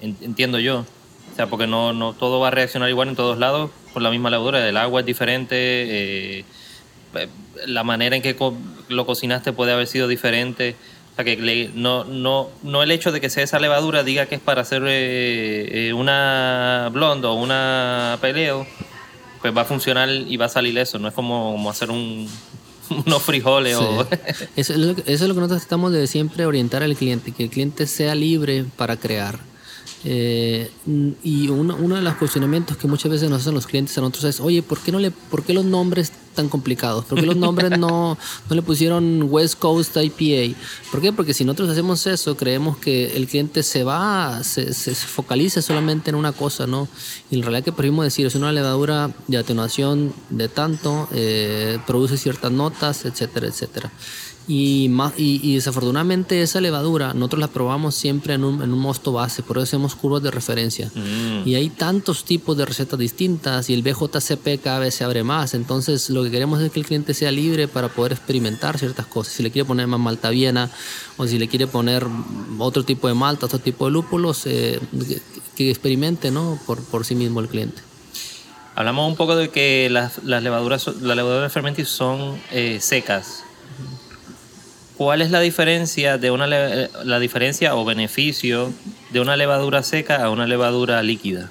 [0.00, 0.78] entiendo yo.
[0.78, 4.08] O sea, porque no, no todo va a reaccionar igual en todos lados por la
[4.08, 4.66] misma levadura.
[4.66, 6.44] El agua es diferente, eh,
[7.66, 8.34] la manera en que
[8.88, 10.74] lo cocinaste puede haber sido diferente.
[11.12, 14.36] O sea, que no, no, no el hecho de que sea esa levadura diga que
[14.36, 18.66] es para hacer eh, una blonde o una peleo
[19.52, 20.98] pues va a funcionar y va a salir eso.
[20.98, 22.28] No es como, hacer un,
[23.06, 24.06] unos frijoles o...
[24.56, 27.32] eso, es lo, que, eso es lo que nosotros tratamos de siempre orientar al cliente,
[27.32, 29.38] que el cliente sea libre para crear.
[30.04, 30.70] Eh,
[31.22, 34.24] y uno, uno, de los cuestionamientos que muchas veces nos hacen los clientes a nosotros
[34.24, 37.04] es, oye, ¿por qué, no le, ¿por qué los nombres tan complicados?
[37.06, 38.16] ¿Por qué los nombres no,
[38.48, 40.56] no le pusieron West Coast IPA?
[40.92, 41.12] ¿Por qué?
[41.12, 46.10] Porque si nosotros hacemos eso, creemos que el cliente se va, se, se focaliza solamente
[46.10, 46.88] en una cosa, ¿no?
[47.30, 52.16] Y en realidad que preferimos decir, es una levadura de atenuación de tanto, eh, produce
[52.16, 53.90] ciertas notas, etcétera, etcétera.
[54.48, 59.42] Y, y, desafortunadamente esa levadura nosotros la probamos siempre en un, en un mosto base,
[59.42, 60.88] por eso hacemos curvas de referencia.
[60.94, 61.48] Mm.
[61.48, 65.54] Y hay tantos tipos de recetas distintas y el BJCP cada vez se abre más.
[65.54, 69.32] Entonces lo que queremos es que el cliente sea libre para poder experimentar ciertas cosas.
[69.34, 70.70] Si le quiere poner más malta viena
[71.16, 72.06] o si le quiere poner
[72.58, 74.78] otro tipo de malta, otro tipo de lúpulos, eh,
[75.56, 76.56] que, experimente ¿no?
[76.66, 77.82] por, por sí mismo el cliente.
[78.76, 83.45] Hablamos un poco de que las, las levaduras, las levaduras de fermentis son eh, secas.
[84.96, 88.72] ¿Cuál es la diferencia de una la diferencia o beneficio
[89.10, 91.50] de una levadura seca a una levadura líquida?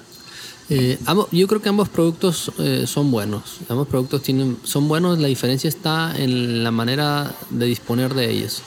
[0.68, 0.98] Eh,
[1.30, 3.58] yo creo que ambos productos eh, son buenos.
[3.68, 5.18] Ambos productos tienen, son buenos.
[5.18, 8.62] La diferencia está en la manera de disponer de ellos.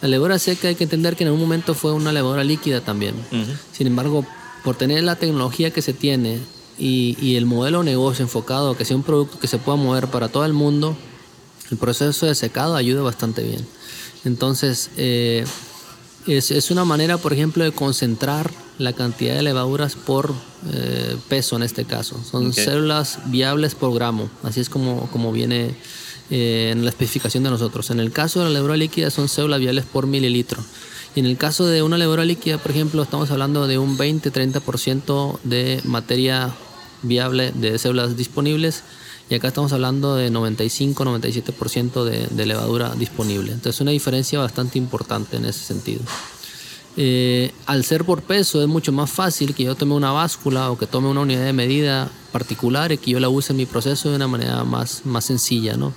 [0.00, 3.14] La levadura seca hay que entender que en algún momento fue una levadura líquida también.
[3.72, 4.24] Sin embargo,
[4.62, 6.38] por tener la tecnología que se tiene
[6.78, 9.76] y, y el modelo de negocio enfocado a que sea un producto que se pueda
[9.76, 10.96] mover para todo el mundo,
[11.70, 13.66] el proceso de secado ayuda bastante bien.
[14.24, 15.44] Entonces, eh,
[16.26, 20.32] es, una manera, por ejemplo, de concentrar la cantidad de levaduras por
[20.72, 22.18] eh, peso en este caso.
[22.28, 25.74] Son células viables por gramo, así es como, como viene
[26.30, 27.90] eh, en la especificación de nosotros.
[27.90, 30.62] En el caso de la levadura líquida son células viables por mililitro.
[31.14, 35.38] Y en el caso de una levadura líquida, por ejemplo, estamos hablando de un 20-30%
[35.44, 36.52] de materia
[37.02, 38.82] viable de células disponibles
[39.30, 43.52] y acá estamos hablando de 95-97% de, de, levadura disponible.
[43.52, 46.02] Entonces una diferencia bastante importante en ese sentido.
[46.96, 50.78] Eh, al ser por peso es mucho más fácil que yo tome una báscula o
[50.78, 54.10] que tome una unidad de medida particular y que yo la use en mi proceso
[54.10, 55.76] de una manera más, más sencilla.
[55.76, 55.92] ¿no?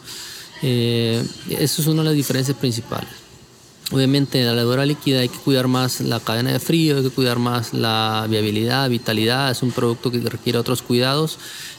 [0.63, 3.10] Eh, eso es una de las diferencias principales.
[3.92, 7.10] Obviamente en la levadura líquida hay que cuidar más la cadena de frío, hay que
[7.10, 11.38] cuidar más la viabilidad, vitalidad, es un producto que requiere otros cuidados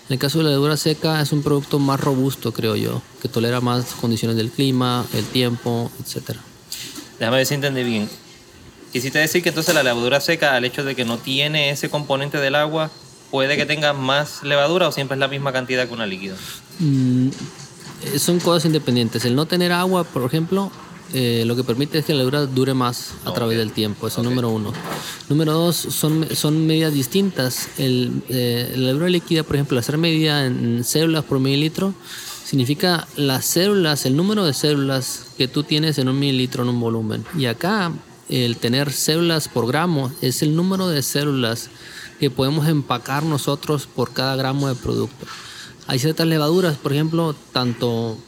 [0.09, 3.29] en el caso de la levadura seca es un producto más robusto, creo yo, que
[3.29, 6.37] tolera más condiciones del clima, el tiempo, etc.
[7.19, 8.09] Déjame ver si entendí bien.
[8.91, 12.39] Quisiste decir que entonces la levadura seca, al hecho de que no tiene ese componente
[12.39, 12.91] del agua,
[13.31, 16.37] puede que tenga más levadura o siempre es la misma cantidad que una líquida.
[16.79, 17.29] Mm,
[18.17, 19.27] son cosas independientes.
[19.27, 20.73] El no tener agua, por ejemplo,
[21.15, 24.07] eh, lo que permite es que la levadura dure más a través del tiempo.
[24.07, 24.73] Eso es número uno.
[25.29, 27.69] Número dos, son, son medidas distintas.
[27.79, 31.95] El, eh, la levadura líquida, por ejemplo, ser medida en células por mililitro,
[32.45, 36.81] significa las células, el número de células que tú tienes en un mililitro en un
[36.81, 37.25] volumen.
[37.37, 37.93] Y acá,
[38.29, 41.71] el tener células por gramo es el número de células
[42.21, 45.27] que podemos empacar nosotros por cada gramo de producto.
[45.87, 48.19] Hay ciertas levaduras, por ejemplo, tanto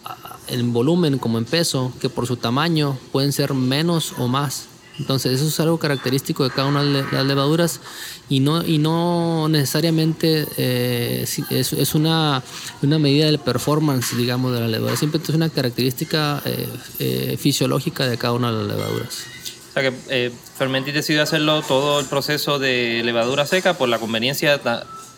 [0.50, 4.66] en volumen como en peso, que por su tamaño pueden ser menos o más.
[4.98, 7.80] Entonces eso es algo característico de cada una de las levaduras
[8.28, 12.42] y no, y no necesariamente eh, es, es, una,
[12.82, 14.96] una medida del performance, digamos, de la levadura.
[14.96, 19.24] Siempre es una característica eh, eh, fisiológica de cada una de las levaduras.
[19.70, 23.98] O sea que eh, Fermenti decidió hacerlo todo el proceso de levadura seca por la
[23.98, 24.60] conveniencia,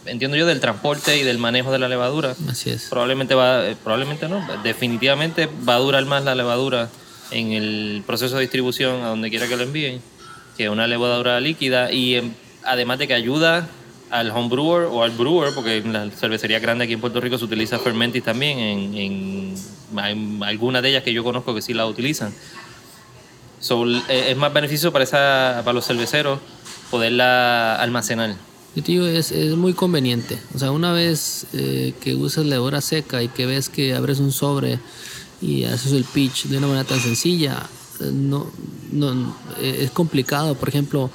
[0.07, 2.35] entiendo yo, del transporte y del manejo de la levadura.
[2.49, 2.89] Así es.
[2.89, 6.89] Probablemente va, eh, probablemente no, definitivamente va a durar más la levadura
[7.31, 10.01] en el proceso de distribución a donde quiera que lo envíen
[10.57, 12.33] que una levadura líquida y em,
[12.65, 13.69] además de que ayuda
[14.11, 17.47] al homebrewer o al brewer, porque en la cervecería grande aquí en Puerto Rico se
[17.47, 19.55] utiliza Fermentis también, en, en,
[20.05, 22.35] en algunas de ellas que yo conozco que sí la utilizan
[23.63, 26.41] So, eh, es más beneficio para, esa, para los cerveceros
[26.91, 28.35] poderla almacenar.
[28.75, 30.39] Yo te digo, es, es muy conveniente.
[30.55, 34.33] O sea, una vez eh, que usas levadura seca y que ves que abres un
[34.33, 34.79] sobre
[35.41, 37.69] y haces el pitch de una manera tan sencilla,
[38.11, 38.51] no,
[38.91, 41.11] no, es complicado, por ejemplo,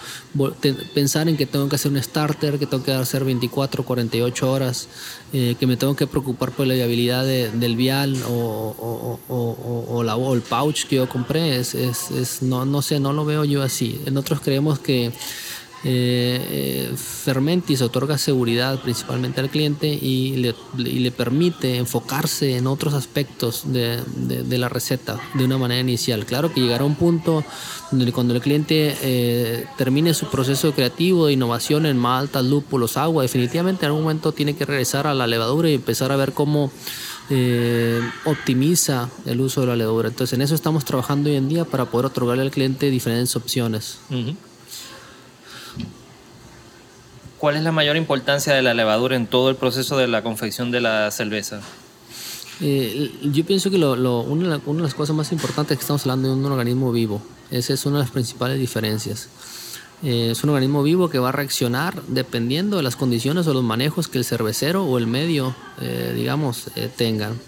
[0.93, 4.88] pensar en que tengo que hacer un starter, que tengo que hacer 24, 48 horas,
[5.34, 10.34] eh, que me tengo que preocupar por la viabilidad del vial o, o, la, o,
[10.34, 13.63] el pouch que yo compré, es, es, es, no, no sé, no lo veo yo
[13.63, 14.00] así.
[14.12, 15.12] Nosotros creemos que
[15.84, 24.02] eh, Fermentis otorga seguridad principalmente al cliente y le, permite enfocarse en otros aspectos de,
[24.58, 26.26] la receta de una manera inicial.
[26.26, 27.44] Claro que llegará un punto
[27.92, 33.24] donde cuando el cliente eh, termine su proceso creativo de innovación en maltas, lúpulos, agua,
[33.24, 36.72] definitivamente en algún momento tiene que regresar a la levadura y empezar a ver cómo
[37.30, 40.08] eh, optimiza el uso de la levadura.
[40.08, 44.00] Entonces en eso estamos trabajando hoy en día para poder otorgarle al cliente diferentes opciones.
[47.38, 50.71] ¿Cuál es la mayor importancia de la levadura en todo el proceso de la confección
[50.71, 51.62] de la cerveza?
[52.62, 55.84] Eh, yo pienso que lo, lo, una, una, de las cosas más importantes es que
[55.84, 57.21] estamos hablando de un organismo vivo.
[57.52, 59.30] Esa es una de las principales diferencias.
[60.04, 63.63] Eh, es un organismo vivo que va a reaccionar dependiendo de las condiciones o los
[63.63, 67.39] manejos que el cervecero o el medio, eh, digamos, eh, tengan.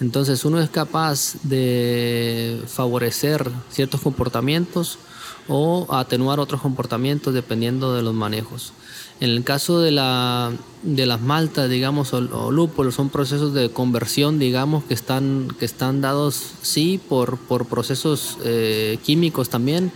[0.00, 4.98] Entonces uno es capaz de favorecer ciertos comportamientos
[5.48, 8.72] o atenuar otros comportamientos dependiendo de los manejos.
[9.18, 13.70] En el caso de, la, de las maltas, digamos, o, o, lúpulos, son procesos de
[13.70, 19.90] conversión, digamos, que están, que están dados, sí, por, por procesos eh, químicos también,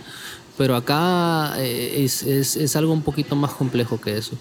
[0.57, 4.33] pero acá eh, es, es, es, algo un poquito más complejo que eso.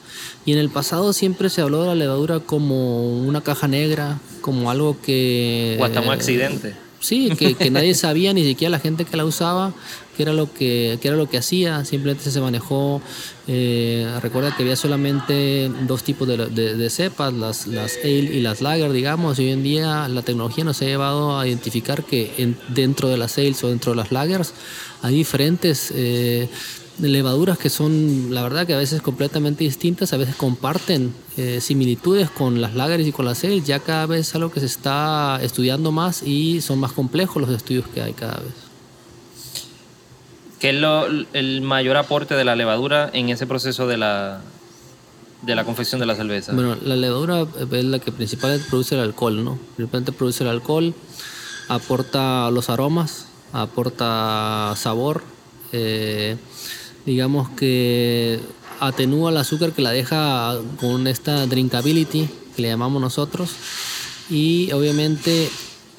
[0.46, 4.70] Y en el pasado siempre se habló de la levadura como una caja negra, como
[4.70, 5.76] algo que...
[5.78, 6.74] O hasta un accidente.
[7.00, 9.72] Sí, que, que, nadie sabía, ni siquiera la gente que la usaba,
[10.20, 11.82] qué era lo que, qué era lo que hacía.
[11.86, 13.00] Simplemente se manejó.
[13.48, 18.92] Eh, recuerda que había solamente dos tipos de, cepas, las, las ale y las lager,
[18.92, 19.38] digamos.
[19.38, 23.16] Y hoy en día la tecnología nos ha llevado a identificar que en, dentro de
[23.16, 24.52] las ales o dentro de las lagers
[25.00, 25.90] hay diferentes.
[25.96, 26.50] Eh,
[27.00, 32.28] levaduras que son, la verdad, que a veces completamente distintas, a veces comparten eh, similitudes
[32.28, 35.40] con las lagers y con las ale, ya cada vez es algo que se está
[35.42, 38.69] estudiando más y son más complejos los estudios que hay cada vez.
[40.60, 44.42] ¿Qué es lo, el mayor aporte de la levadura en ese proceso de la,
[45.40, 46.52] de la confección de la cerveza?
[46.52, 49.58] Bueno, la levadura es la que principalmente produce el alcohol, ¿no?
[49.76, 50.94] Principalmente produce el alcohol,
[51.68, 55.22] aporta los aromas, aporta sabor,
[55.72, 56.36] eh,
[57.06, 58.40] digamos que
[58.80, 63.52] atenúa el azúcar que la deja con esta drinkability que le llamamos nosotros
[64.28, 65.50] y obviamente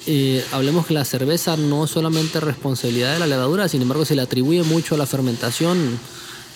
[0.06, 4.14] eh, hablemos que la cerveza no solamente es responsabilidad de la levadura, sin embargo se
[4.14, 5.98] le atribuye mucho a la fermentación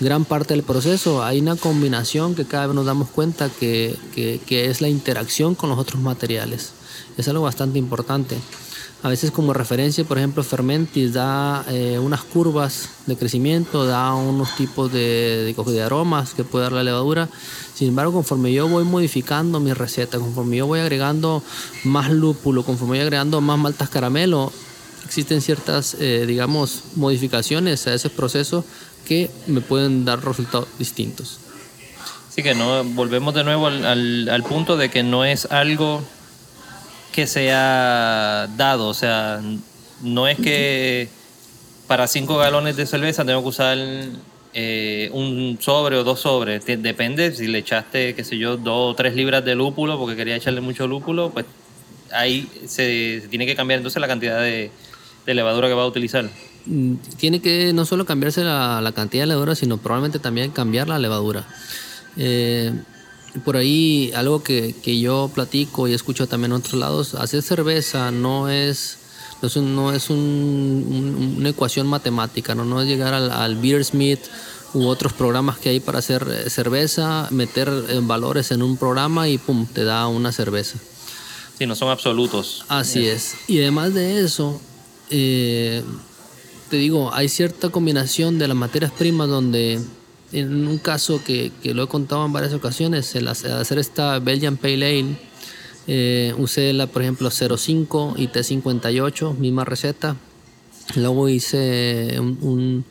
[0.00, 1.24] gran parte del proceso.
[1.24, 3.96] Hay una combinación que cada vez nos damos cuenta que
[4.48, 6.72] es la interacción con los otros materiales.
[7.16, 8.36] Es algo bastante importante.
[9.02, 14.56] A veces como referencia, por ejemplo, Fermentis da eh, unas curvas de crecimiento, da unos
[14.56, 17.28] tipos de, de, de, aromas que puede dar la levadura.
[17.76, 21.42] Sin embargo, conforme yo voy modificando mi receta, conforme yo voy agregando
[21.84, 24.50] más lúpulo, conforme voy agregando más maltas caramelo,
[25.04, 28.64] existen ciertas, eh, digamos, modificaciones a ese proceso
[29.06, 31.38] que me pueden dar resultados distintos.
[32.30, 36.02] Así que no, volvemos de nuevo al, al, punto de que no es algo
[37.12, 39.42] que sea dado, o sea,
[40.00, 41.10] no es que
[41.86, 43.76] para cinco galones de cerveza tengo que usar
[44.58, 46.64] eh, un sobre o dos sobres.
[46.64, 50.34] Depende, si le echaste, qué sé yo, dos o tres libras de lúpulo porque quería
[50.34, 51.44] echarle mucho lúpulo, pues
[52.10, 54.70] ahí se, tiene que cambiar entonces la cantidad de,
[55.26, 56.30] levadura que va a utilizar.
[56.64, 60.98] Mm, tiene que no solo cambiarse la, cantidad de levadura, sino probablemente también cambiar la
[60.98, 61.44] levadura.
[62.16, 62.72] Eh,
[63.44, 68.10] por ahí algo que, que, yo platico y escucho también en otros lados, hacer cerveza
[68.10, 69.00] no es,
[69.42, 74.20] no es, no es una ecuación matemática, no, no es llegar al, al Beersmith
[74.74, 79.28] u otros programas que hay para hacer eh, cerveza, meter eh, valores en un programa
[79.28, 80.78] y pum, te da una cerveza.
[81.58, 82.64] Sí, no son absolutos.
[82.68, 83.34] Así es.
[83.46, 84.60] Y además de eso,
[85.08, 85.82] te
[86.70, 89.80] digo, hay cierta combinación de las materias primas donde
[90.32, 94.56] en un caso que, que, lo he contado en varias ocasiones, el hacer esta Belgian
[94.56, 95.16] Pale Ale,
[95.86, 100.16] eh, usé la, por ejemplo, 05 y T58, misma receta.
[100.94, 102.84] Luego hice un,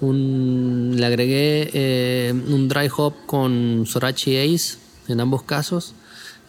[0.00, 4.78] un, le agregué eh, un dry hop con Sorachi Ace
[5.08, 5.94] en ambos casos.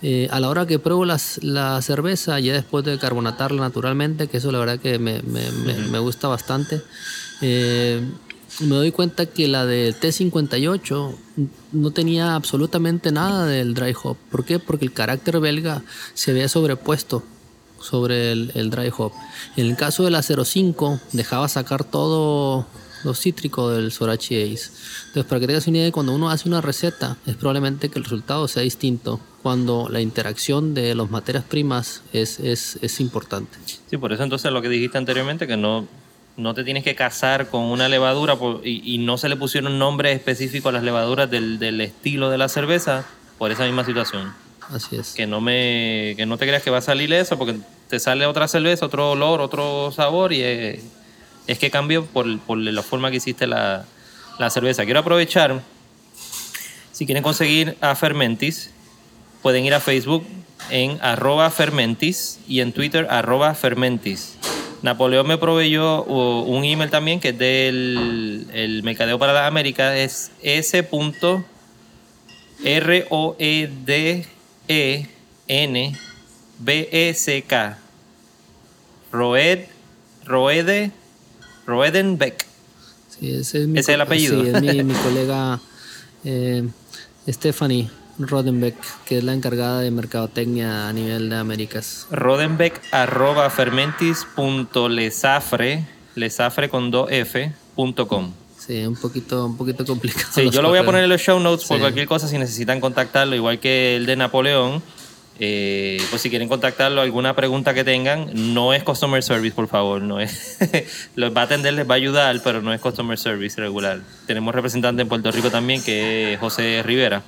[0.02, 4.38] Eh, a la hora que pruebo las, la cerveza, ya después de carbonatarla naturalmente, que
[4.38, 6.82] eso la verdad que me, me, me, me gusta bastante,
[8.60, 11.16] me doy cuenta que la de T58
[11.72, 14.18] no tenía absolutamente nada del dry hop.
[14.30, 14.60] ¿Por qué?
[14.60, 15.84] Porque el carácter belga
[16.14, 17.24] se había sobrepuesto
[17.80, 19.12] sobre el, dry hop.
[19.58, 22.66] En el caso de la 05 dejaba sacar todo
[23.04, 24.72] lo cítrico del Sorachi Ace.
[25.08, 28.06] Entonces, para que tengas una idea, cuando uno hace una receta, es probablemente que el
[28.06, 33.58] resultado sea distinto cuando la interacción de las materias primas es, es, es importante.
[33.90, 35.86] Sí, por eso entonces lo que dijiste anteriormente, que no
[36.36, 40.70] no te tienes que casar con una levadura y, no se le pusieron nombre específico
[40.70, 43.06] a las levaduras del, estilo de la cerveza
[43.38, 44.34] por esa misma situación.
[44.70, 45.14] Así es.
[45.14, 47.58] Que no, me, que no te creas que va a salir eso porque
[47.90, 53.12] te sale otra cerveza, otro olor, otro sabor y es, que cambió por, la forma
[53.12, 53.86] que hiciste la,
[54.50, 54.86] cerveza.
[54.86, 55.62] Quiero aprovechar,
[56.92, 58.72] si quieren conseguir a Fermentis,
[59.42, 60.26] pueden ir a Facebook
[60.70, 64.38] en arroba Fermentis y en Twitter arroba Fermentis.
[64.84, 70.32] Napoleón me proveyó un email también que es del el Mercadeo para las Américas, es
[70.42, 71.38] S.R.O.E.D.E.N.B.E.C.K.
[79.14, 79.60] Roed,
[80.26, 80.92] Roede,
[81.66, 82.46] Roedenbeck.
[83.08, 84.44] Sí, ese es, el apellido.
[84.44, 85.62] Sí, es mi, colega
[86.26, 86.68] eh,
[87.30, 87.90] Stephanie.
[88.20, 92.08] Rodenbeck, que es la encargada de mercadotecnia a nivel de Américas.
[92.12, 95.84] Rodenbeck arroba fermentis.lesafre,
[96.16, 98.32] lesafre con 2f.com.
[98.58, 100.32] Sí, un poquito, un poquito complicado.
[100.32, 102.80] Sí, yo lo voy a poner en los show notes por cualquier cosa si necesitan
[102.80, 104.82] contactarlo, igual que el de Napoleón.
[105.40, 110.04] Eh, pues si quieren contactarlo, alguna pregunta que tengan, no es customer service, por favor,
[110.04, 110.60] no es.
[111.16, 114.02] los va a atender, les va a ayudar, pero no es customer service regular.
[114.28, 117.24] Tenemos representante en Puerto Rico también, que es José Rivera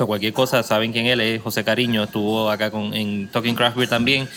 [0.00, 1.42] o cualquier cosa, saben quién él es.
[1.42, 4.28] José Cariño estuvo acá con, en Talking Craft Beer también.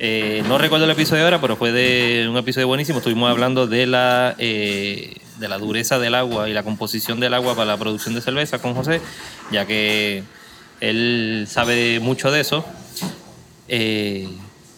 [0.00, 2.98] Eh, no recuerdo el episodio ahora, pero fue de un episodio buenísimo.
[2.98, 7.54] Estuvimos hablando de la, eh, de la dureza del agua y la composición del agua
[7.54, 9.00] para la producción de cerveza con José,
[9.50, 10.22] ya que
[10.80, 12.64] él sabe mucho de eso.
[13.66, 14.28] Eh,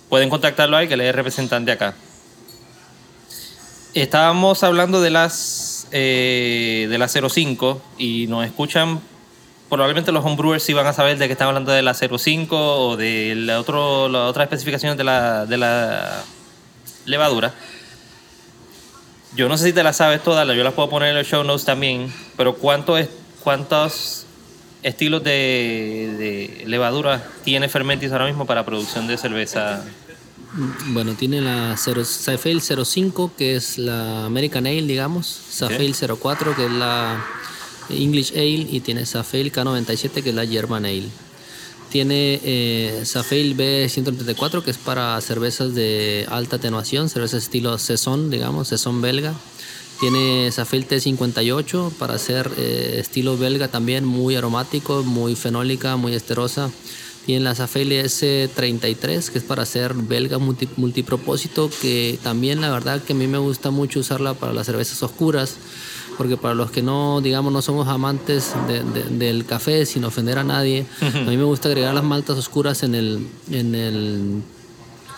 [0.08, 1.94] pueden contactarlo ahí, que él es representante acá.
[3.92, 9.00] Estábamos hablando de las de la 05 y nos escuchan
[9.70, 12.96] probablemente los homebrewers sí van a saber de que están hablando de la 05 o
[12.96, 16.24] de la, otro, las otras especificaciones de la, de la
[17.06, 17.54] levadura.
[19.36, 21.44] Yo no sé si te las sabes todas, yo las puedo poner en los show
[21.44, 23.08] notes también, pero ¿cuánto es,
[23.44, 24.26] ¿cuántos
[24.82, 29.84] estilos de, de levadura tiene Fermentis ahora mismo para producción de cerveza?
[30.88, 36.72] Bueno, tiene la 0, 05, que es la American Ale, digamos, Safale 04, que es
[36.72, 37.24] la
[37.92, 41.08] English Ale y tiene Safale K97 que es la German Ale.
[41.90, 48.68] Tiene eh, Safale B134 que es para cervezas de alta atenuación, cervezas estilo Saison, digamos,
[48.68, 49.34] Saison belga.
[49.98, 56.70] Tiene Safale T58 para hacer eh, estilo belga también, muy aromático, muy fenólica, muy esterosa.
[57.26, 63.12] Tiene la Safale S33 que es para hacer belga multipropósito, que también la verdad que
[63.12, 65.56] a mí me gusta mucho usarla para las cervezas oscuras
[66.16, 68.52] porque para los que no, digamos, no somos amantes
[69.10, 72.94] del café sin ofender a nadie, a mí me gusta agregar las maltas oscuras en
[72.94, 74.42] el, en el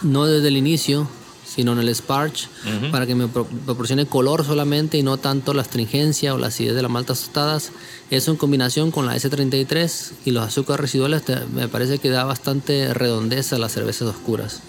[0.03, 1.09] no desde el inicio,
[1.55, 2.49] sino en el sparge,
[2.91, 6.83] para que me proporcione color solamente y no tanto la astringencia o la acidez de
[6.83, 7.73] las maltas tostadas.
[8.11, 11.23] Eso en combinación con la S33 y los azúcares residuales
[11.53, 14.63] me parece que da bastante redondez a las cervezas oscuras.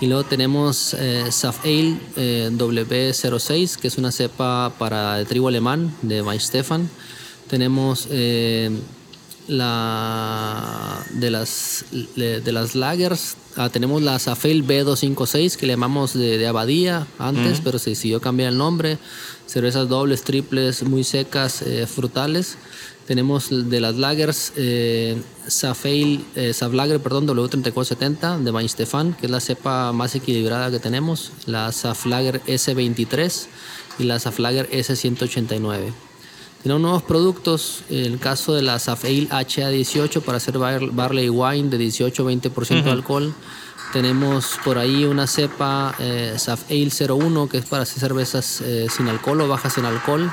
[0.00, 5.48] Y luego tenemos eh, Saf Ale eh, W06, que es una cepa para el trigo
[5.48, 6.88] alemán de Stefan.
[7.48, 8.70] Tenemos eh,
[9.48, 11.84] la de las
[12.14, 13.36] de, las lagers.
[13.56, 18.52] Ah, tenemos la Safel B256 que le llamamos de, Abadía antes pero se decidió cambiar
[18.52, 18.98] el nombre.
[19.46, 22.58] Cervezas dobles triples muy secas eh, frutales
[23.08, 29.32] tenemos de las lagers eh, Safeil eh, Saflager perdón W3470 de Bain Stefan que es
[29.32, 33.46] la cepa más equilibrada que tenemos la Saflager S23
[33.98, 35.92] y la Saflager S189
[36.62, 41.78] tenemos nuevos productos, en el caso de la Safale HA18 para hacer barley wine de
[41.78, 43.32] 18-20% de alcohol.
[43.92, 49.40] Tenemos por ahí una cepa eh, 01 que es para hacer cervezas eh, sin alcohol
[49.42, 50.32] o bajas en alcohol.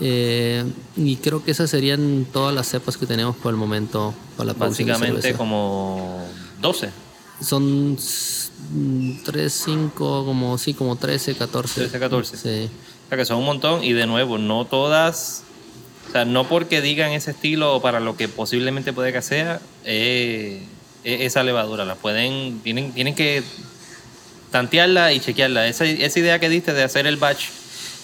[0.00, 0.64] Eh,
[0.96, 4.52] y creo que esas serían todas las cepas que tenemos por el momento para la
[4.54, 6.26] Básicamente como
[6.60, 6.90] 12.
[7.40, 7.96] Son
[9.24, 11.80] 3, 5, como, sí, como 13, 14.
[11.80, 12.36] 13, 14.
[12.36, 12.70] Sí
[13.16, 15.42] que son un montón y de nuevo, no todas,
[16.08, 19.60] o sea, no porque digan ese estilo o para lo que posiblemente puede que sea,
[19.84, 20.62] eh,
[21.04, 23.42] esa levadura, la pueden, tienen, tienen que
[24.50, 25.66] tantearla y chequearla.
[25.66, 27.46] Esa, esa idea que diste de hacer el batch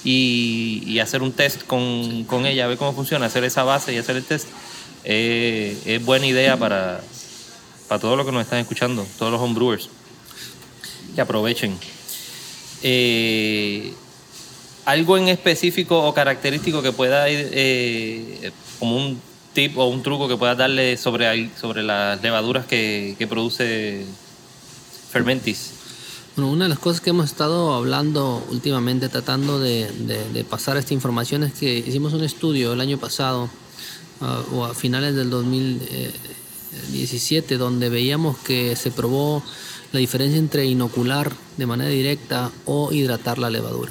[0.05, 4.17] y, hacer un test con, con, ella, ver cómo funciona, hacer esa base y hacer
[4.17, 4.49] el test,
[5.05, 7.01] eh, es buena idea para,
[7.89, 9.89] para todos los que nos están escuchando, todos los homebrewers,
[11.15, 11.77] que aprovechen.
[12.83, 13.93] Eh,
[14.85, 19.21] algo en específico o característico que pueda eh, como un
[19.53, 24.05] tip o un truco que pueda darle sobre, sobre las levaduras que, produce
[25.11, 25.73] Fermentis?
[26.39, 31.43] Bueno, una de las cosas que hemos estado hablando últimamente, tratando de, pasar esta información,
[31.43, 33.51] es que hicimos un estudio el año pasado,
[34.21, 39.43] ah, o a finales del 2017, donde veíamos que se probó
[39.91, 43.91] la diferencia entre inocular de manera directa o hidratar la levadura.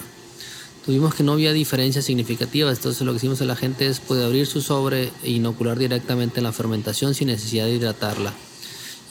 [0.85, 4.23] Tuvimos que no había diferencias significativas, entonces lo que hicimos a la gente es puede
[4.23, 8.33] abrir su sobre e inocular directamente en la fermentación sin necesidad de hidratarla.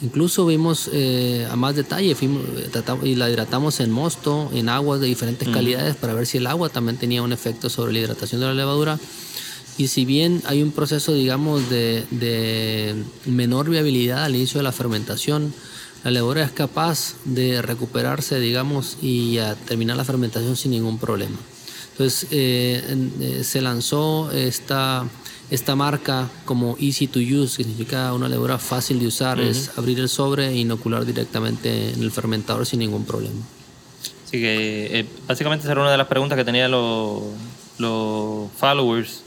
[0.01, 2.15] Incluso vimos eh, a más detalle
[3.03, 6.69] y la hidratamos en mosto, en aguas de diferentes calidades para ver si el agua
[6.69, 8.99] también tenía un efecto sobre la hidratación de la levadura.
[9.79, 12.95] Y si bien hay un proceso, digamos, de, de
[13.25, 15.53] menor viabilidad al inicio de la fermentación,
[16.03, 21.37] la levadura es capaz de recuperarse, digamos, y a terminar la fermentación sin ningún problema.
[21.91, 25.07] Entonces eh, eh, se lanzó esta,
[25.49, 29.99] esta marca como Easy to Use, que significa una levadura fácil de usar, es abrir
[29.99, 33.39] el sobre e inocular directamente en el fermentador sin ningún problema.
[34.25, 37.23] Así que eh, básicamente esa era una de las preguntas que tenían los,
[37.77, 39.21] los followers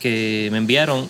[0.00, 1.08] que me enviaron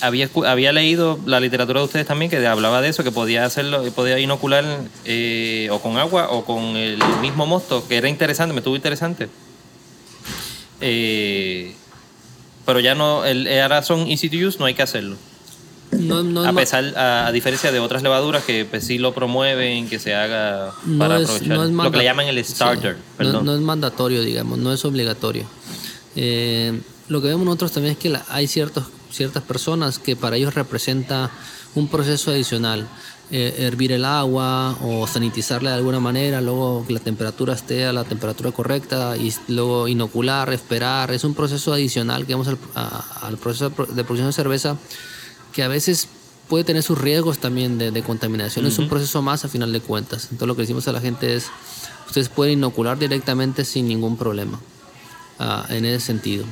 [0.00, 3.82] había, había leído la literatura de ustedes también que hablaba de eso, que podía hacerlo,
[3.92, 4.64] podía inocular
[5.04, 9.28] eh, o con agua o con el mismo mosto, que era interesante, me estuvo interesante.
[10.80, 11.74] Eh,
[12.68, 15.16] pero ya no, el, ahora son easy to use, no hay que hacerlo.
[16.46, 20.74] a pesar, a, diferencia de otras levaduras que pues, sí lo promueven, que se haga
[20.98, 22.98] para aprovechar lo que le llaman el starter.
[23.20, 25.44] no, es mandatorio, digamos, no es obligatorio.
[26.14, 30.54] Eh, lo que vemos nosotros también es que hay ciertos ciertas personas que para ellos
[30.54, 31.30] representa
[31.74, 32.86] un proceso adicional.
[33.30, 37.92] Eh, hervir el agua o sanitizarla de alguna manera, luego que la temperatura esté a
[37.92, 41.10] la temperatura correcta y luego inocular, esperar.
[41.10, 44.78] Es un proceso adicional que vamos al, proceso de producción de cerveza
[45.52, 46.08] que a veces
[46.48, 48.64] puede tener sus riesgos también de, contaminación.
[48.64, 50.28] Es un proceso más a final de cuentas.
[50.30, 51.48] Entonces lo que decimos a la gente es,
[52.06, 54.58] ustedes pueden inocular directamente sin ningún problema
[55.38, 56.46] ah, en ese sentido.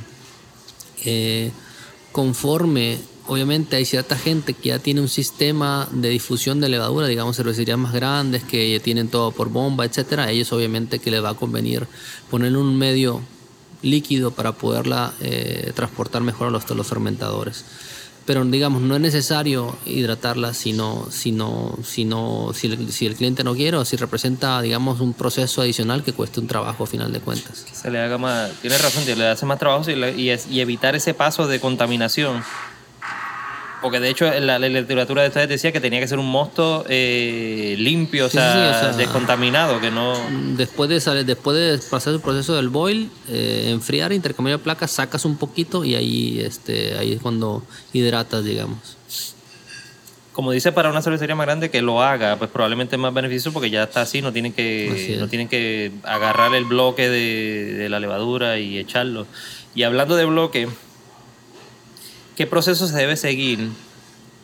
[1.05, 1.51] Eh,
[2.11, 7.37] conforme, obviamente hay cierta gente que ya tiene un sistema de difusión de levadura, digamos
[7.37, 11.23] cervecerías más grandes que ya tienen todo por bomba, etcétera, a ellos obviamente que les
[11.23, 11.87] va a convenir
[12.29, 13.21] ponerle un medio
[13.81, 17.65] líquido para poderla eh, transportar mejor a los, a los fermentadores.
[18.25, 22.01] Pero digamos, no es necesario hidratarla sino, sino si,
[22.67, 26.41] el, si el cliente no quiere o si representa, digamos, un proceso adicional que cueste
[26.41, 27.65] un trabajo a final de cuentas.
[27.71, 31.47] se le haga más, tiene razón, le hace más trabajo y, y evitar ese paso
[31.47, 32.43] de contaminación
[33.87, 36.83] porque de hecho la, la, literatura de ustedes decía que tenía que ser un mosto
[36.89, 40.13] eh, limpio, o, sea, descontaminado, que no...
[40.57, 45.37] Después de, después de pasar el proceso del boil, eh, enfriar, intercambiar placas, sacas un
[45.37, 47.63] poquito y ahí, este, ahí es cuando
[47.93, 48.97] hidratas, digamos.
[50.33, 53.53] como dice para una cervecería más grande que lo haga, pues probablemente es más beneficioso
[53.53, 57.87] porque ya está así, no tienen que, no tienen que agarrar el bloque de, de
[57.87, 59.27] la levadura y echarlo.
[59.75, 60.67] Y hablando de bloque,
[62.37, 63.69] ¿qué proceso se debe seguir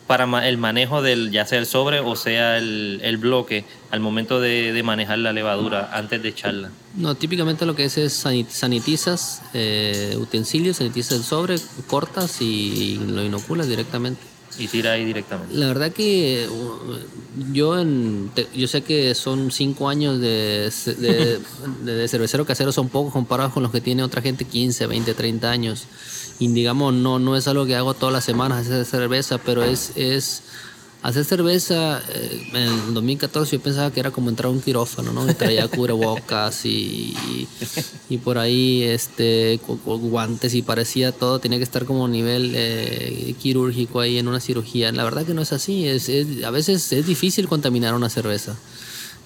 [0.06, 4.38] para el manejo del, ya sea el sobre o sea el, el bloque, al momento
[4.38, 6.70] de, de manejar la levadura antes de echarla?
[6.94, 13.00] No, típicamente lo que es es sanit- sanitizas eh, utensilios, sanitizas el sobre, cortas y
[13.06, 14.20] lo inoculas directamente.
[14.58, 15.52] Y tira ahí directamente.
[15.54, 21.40] La verdad que uh, yo en, te- yo sé que son cinco años de, de-
[21.92, 25.50] de cervecero casero, son pocos comparados con los que tiene otra gente 15, 20, 30
[25.50, 25.84] años.
[26.38, 29.92] Y digamos, no, no es algo que hago todas las semanas hacer cerveza, pero es,
[29.96, 30.42] es
[31.02, 32.02] hacer cerveza.
[32.08, 32.56] eh, en
[32.88, 35.30] el 2014 yo pensaba que era como entrar a un quirófano, ¿no?
[35.30, 37.14] Y traía cubrebocas y,
[38.08, 44.00] y, por ahí este, guantes y parecía todo, tenía que estar como nivel eh, quirúrgico
[44.00, 44.90] ahí en una cirugía.
[44.92, 48.56] La verdad que no es así, es, es- a veces es difícil contaminar una cerveza.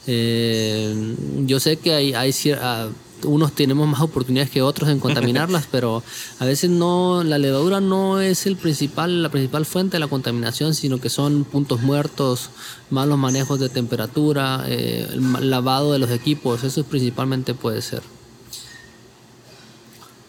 [0.06, 1.14] Eh,
[1.46, 2.88] yo sé que hay, hay ah,
[3.24, 6.02] unos tenemos más oportunidades que otros en contaminarlas, pero
[6.38, 10.74] a veces no, la levadura no es el principal, la principal fuente de la contaminación,
[10.74, 12.50] sino que son puntos muertos,
[12.90, 18.02] malos manejos de temperatura, eh, el lavado de los equipos, eso principalmente puede ser.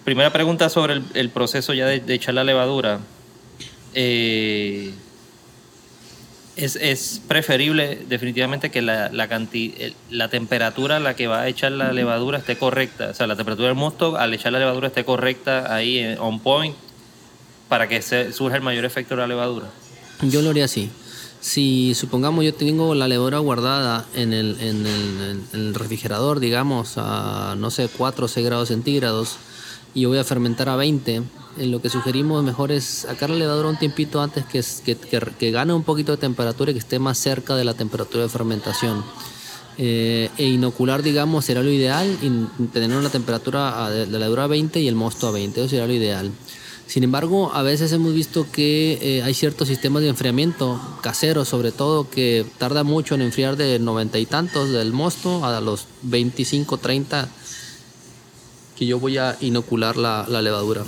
[0.03, 2.99] Primera pregunta sobre el, el proceso ya de, de echar la levadura.
[3.93, 4.93] Eh,
[6.63, 11.47] es, es preferible definitivamente que la, la, canti- la temperatura a la que va a
[11.47, 13.09] echar la levadura esté correcta.
[13.09, 16.39] O sea, la temperatura del mosto al echar la levadura esté correcta ahí eh, on
[16.39, 16.75] point
[17.67, 19.67] para que surja el mayor efecto de la levadura.
[20.21, 20.89] Yo lo haría así.
[21.41, 25.21] Si supongamos yo tengo la levadura guardada en el, en el,
[25.53, 29.37] en el refrigerador, digamos, a no sé, 4 o 6 grados centígrados,
[29.93, 31.15] y yo voy a fermentar a 20,
[31.57, 35.19] eh, lo que sugerimos mejor es sacar la levadura un tiempito antes que, que, que,
[35.37, 38.29] que gane un poquito de temperatura y que esté más cerca de la temperatura de
[38.29, 39.03] fermentación.
[39.81, 44.43] Eh, e inocular, digamos, será lo ideal, y tener una temperatura a- de la levadura
[44.43, 46.31] a 20 y el mosto a 20, eso será lo ideal.
[46.85, 51.71] Sin embargo, a veces hemos visto que eh, hay ciertos sistemas de enfriamiento caseros, sobre
[51.71, 56.77] todo, que tarda mucho en enfriar de 90 y tantos del mosto a los 25,
[56.77, 57.29] 30
[58.79, 60.85] que yo voy a inocular la, la levadura.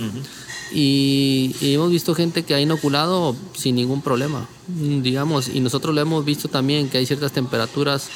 [0.72, 6.00] y, y hemos visto gente que ha inoculado sin ningún problema, digamos, y nosotros lo
[6.00, 8.08] hemos visto también, que hay ciertas temperaturas,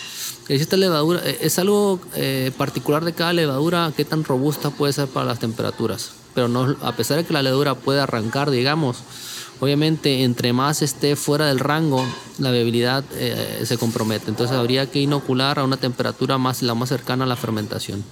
[0.46, 4.70] que hay cierta levadura, eh, es algo eh, particular de cada levadura, qué tan robusta
[4.70, 8.50] puede ser para las temperaturas, pero no, a pesar de que la levadura puede arrancar,
[8.50, 8.96] digamos,
[9.60, 12.02] obviamente entre más esté fuera del rango,
[12.38, 16.88] la bebibilidad eh, se compromete, entonces habría que inocular a una temperatura más, la más
[16.88, 18.02] cercana a la fermentación.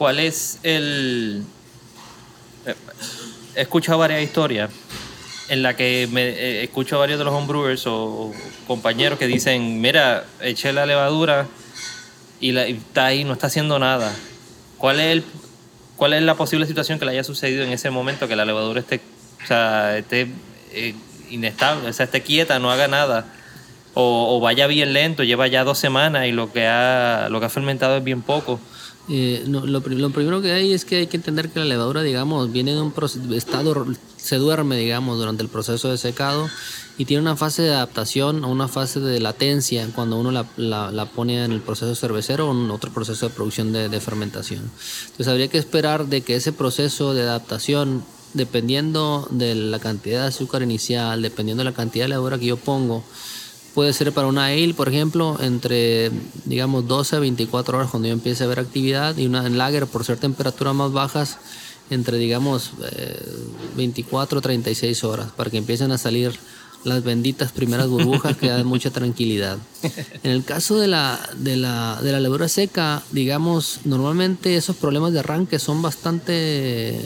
[0.00, 1.44] ¿Cuál es el...?
[2.64, 2.74] eh,
[3.54, 4.70] He escuchado varias historias
[5.50, 8.34] en la que me, eh, escucho a varios de los homebrewers o, o
[8.66, 11.48] compañeros que dicen, mira, eché la levadura
[12.40, 14.10] y, la, está ahí, no está haciendo nada.
[14.78, 15.24] ¿Cuál es, el,
[15.96, 18.80] ¿Cuál es la posible situación que le haya sucedido en ese momento que la levadura
[18.80, 19.02] esté,
[19.44, 20.28] o sea, esté
[20.72, 20.94] eh,
[21.28, 23.26] inestable, o sea, esté quieta, no haga nada?
[23.92, 27.44] O, o vaya bien lento, lleva ya dos semanas y lo que ha, lo que
[27.44, 28.58] ha fermentado es bien poco.
[29.08, 32.02] Eh, no, lo, lo primero que hay es que hay que entender que la levadura,
[32.02, 32.92] digamos, viene de un
[33.34, 33.86] estado,
[34.16, 36.48] se duerme, digamos, durante el proceso de secado
[36.96, 40.92] y tiene una fase de adaptación o una fase de latencia cuando uno la, la-
[40.92, 44.70] la pone en el proceso cervecero o en otro proceso de producción de, de fermentación.
[45.06, 50.28] Entonces habría que esperar de que ese proceso de adaptación, dependiendo de la cantidad de
[50.28, 53.02] azúcar inicial, dependiendo de la cantidad de levadura que yo pongo,
[53.74, 56.10] Puede ser para una ale, por ejemplo, entre,
[56.44, 59.86] digamos, 12 a 24 horas cuando yo empiece a ver actividad y una en lager
[59.86, 61.38] por ser temperaturas más bajas
[61.90, 63.22] entre, digamos, eh,
[63.76, 66.38] 24 a 36 horas para que empiecen a salir
[66.84, 69.58] las benditas primeras burbujas que dan mucha tranquilidad.
[70.22, 75.20] En el caso de la, de la, de la seca, digamos, normalmente esos problemas de
[75.20, 76.98] arranque son bastante...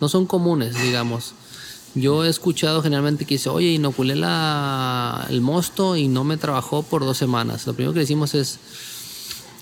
[0.00, 1.34] no son comunes, digamos.
[1.94, 6.82] Yo he escuchado generalmente que dice, oye, inoculé la, el mosto y no me trabajó
[6.82, 7.66] por dos semanas.
[7.66, 8.58] Lo primero que decimos es,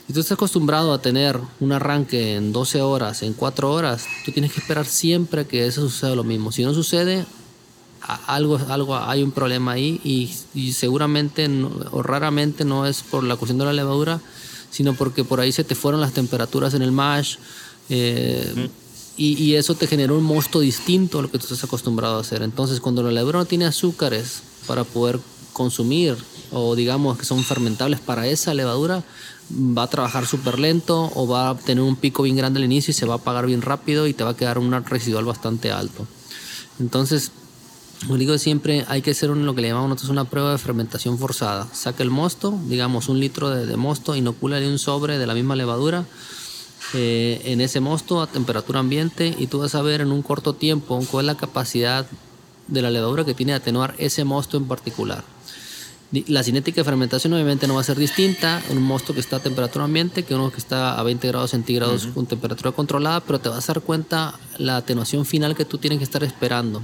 [0.07, 4.33] si tú estás acostumbrado a tener un arranque en 12 horas, en 4 horas, tú
[4.33, 6.53] tienes que esperar siempre que eso suceda lo mismo.
[6.53, 7.27] Si no sucede,
[8.27, 11.49] algo, algo hay un problema ahí y, seguramente
[11.91, 14.21] o raramente no es por la cuestión de la levadura,
[14.71, 17.37] sino porque por ahí se te fueron las temperaturas en el mash.
[17.91, 18.71] eh,
[19.17, 22.43] y, eso te genera un mosto distinto a lo que tú estás acostumbrado a hacer.
[22.43, 25.21] Entonces, cuando la levadura no tiene azúcares para poder
[25.53, 26.17] consumir,
[26.51, 29.03] o digamos que son fermentables para esa levadura,
[29.51, 32.93] va a trabajar súper lento o va a tener un pico bien grande al inicio
[32.93, 35.71] y se va a apagar bien rápido y te va a quedar un residual bastante
[35.71, 36.07] alto.
[36.81, 37.33] Entonces,
[38.07, 40.59] como digo siempre, hay que hacer un- lo que le llamamos nosotros una prueba de
[40.59, 41.69] fermentación forzada.
[41.73, 45.55] Saca el mosto, digamos un litro de, de mosto, inocúlale un sobre de la misma
[45.55, 46.07] levadura
[46.95, 50.53] eh, en ese mosto a temperatura ambiente y tú vas a ver en un corto
[50.55, 52.07] tiempo cuál es la capacidad
[52.69, 55.25] de la levadura que tiene de atenuar ese mosto en particular.
[56.27, 59.37] La cinética de fermentación obviamente no va a ser distinta en un mosto que está
[59.37, 63.41] a temperatura ambiente que uno que está a 20 grados centígrados con temperatura controlada, pero
[63.41, 66.83] te vas a dar cuenta la atenuación final que tú tienes que estar esperando.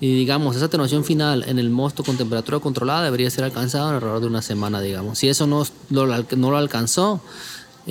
[0.00, 4.20] Y digamos, esa atenuación final en el mosto con temperatura controlada debería ser alcanzada alrededor
[4.20, 5.18] de una semana, digamos.
[5.18, 7.20] Si eso no no lo alcanzó,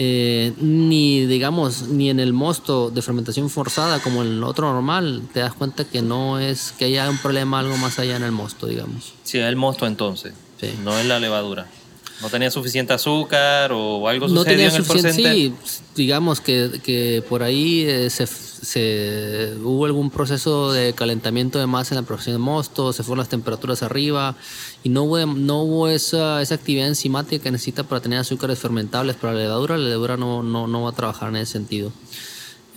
[0.01, 5.23] eh, ni digamos, ni en el mosto de fermentación forzada como en el otro normal,
[5.33, 8.31] te das cuenta que no es que haya un problema algo más allá en el
[8.31, 9.13] mosto, digamos.
[9.23, 10.69] Sí, el mosto entonces, Sí.
[10.85, 11.67] no es la levadura.
[12.21, 15.53] No tenía suficiente azúcar o algo no sucedió tenía en el suficiente, sí,
[15.95, 18.25] digamos que, que por ahí eh, se,
[18.61, 23.19] se- hubo algún proceso de calentamiento de masa en la producción de mosto, se fueron
[23.19, 24.35] las temperaturas arriba
[24.83, 29.15] y no hubo, no hubo esa, esa actividad enzimática que necesita para tener azúcares fermentables
[29.15, 31.91] para la levadura, la levadura no, no, no va a trabajar en ese sentido.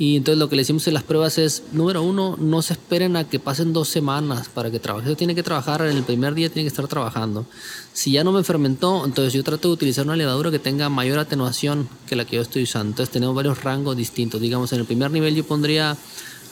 [0.02, 3.14] Y entonces lo que le hicimos en las pruebas es, número uno, no se esperen
[3.14, 5.06] a que pasen dos semanas para que trabaje.
[5.06, 7.46] Eso tiene que trabajar, en el primer día tiene que estar trabajando.
[7.92, 11.20] Si ya no me fermentó, entonces yo trato de utilizar una levadura que tenga mayor
[11.20, 12.88] atenuación que la que yo estoy usando.
[12.90, 14.40] Entonces tenemos varios rangos distintos.
[14.40, 15.96] Digamos, en el primer nivel yo pondría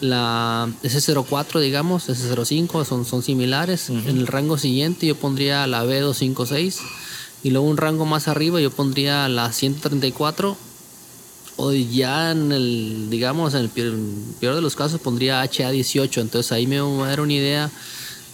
[0.00, 3.90] la S04, digamos, S05, son, son similares.
[3.90, 6.78] En el rango siguiente yo pondría la B256.
[7.42, 10.69] Y luego un rango más arriba yo pondría la 134
[11.60, 13.94] o ya en el, digamos, en el peor,
[14.40, 17.70] peor de los casos pondría HA18, entonces ahí me va a dar una idea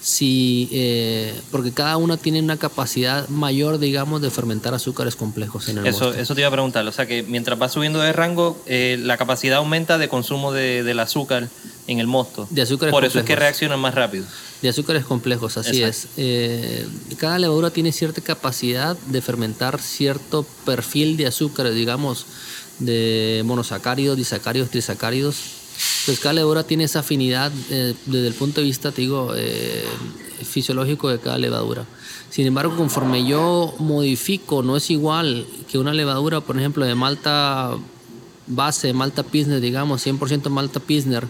[0.07, 5.79] si, eh, porque cada una tiene una capacidad mayor, digamos, de fermentar azúcares complejos en
[5.79, 6.21] el Eso, mosto.
[6.21, 6.87] eso te iba a preguntar.
[6.87, 10.85] O sea que mientras va subiendo de rango, eh, la capacidad aumenta de consumo de,
[10.85, 11.49] del azúcar
[11.89, 12.47] en el mosto.
[12.51, 14.25] De azúcares Por eso es que reaccionan más rápido.
[14.63, 16.09] De azúcares complejos, así Exacto.
[16.17, 16.19] es.
[16.19, 16.87] Eh,
[17.19, 22.27] cada levadura tiene cierta capacidad de fermentar cierto perfil de azúcares, digamos,
[22.79, 25.37] de monosacáridos, disacáridos, trisacáridos.
[26.07, 29.85] Pues cada levadura tiene esa afinidad eh, desde el punto de vista, digo, eh,
[30.43, 31.85] fisiológico de cada levadura.
[32.31, 37.77] Sin embargo, conforme yo modifico, no es igual que una levadura, por ejemplo, de malta
[38.47, 41.27] base, malta Pilsner, digamos, 100% malta Pilsner,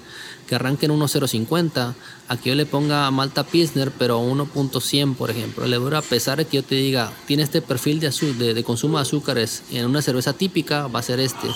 [0.46, 1.94] que arranque en 1.050,
[2.28, 5.64] a que yo le ponga malta Pilsner, pero 1.100, por ejemplo.
[5.64, 8.54] La levadura, a pesar de que yo te diga, tiene este perfil de, azu- de,
[8.54, 11.48] de consumo de azúcares en una cerveza típica, va a ser este.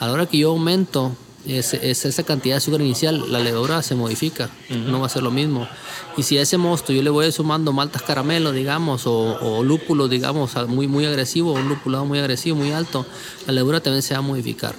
[0.00, 1.16] A la hora que yo aumento
[1.46, 5.68] esa cantidad de azúcar inicial, la levadura se modifica, no va a ser lo mismo.
[6.16, 10.08] Y si a ese mosto yo le voy sumando maltas caramelo, digamos, o, o lúpulo,
[10.08, 13.04] digamos, muy, muy agresivo, un lupulado muy agresivo, muy alto,
[13.46, 14.74] la levadura también se va a modificar.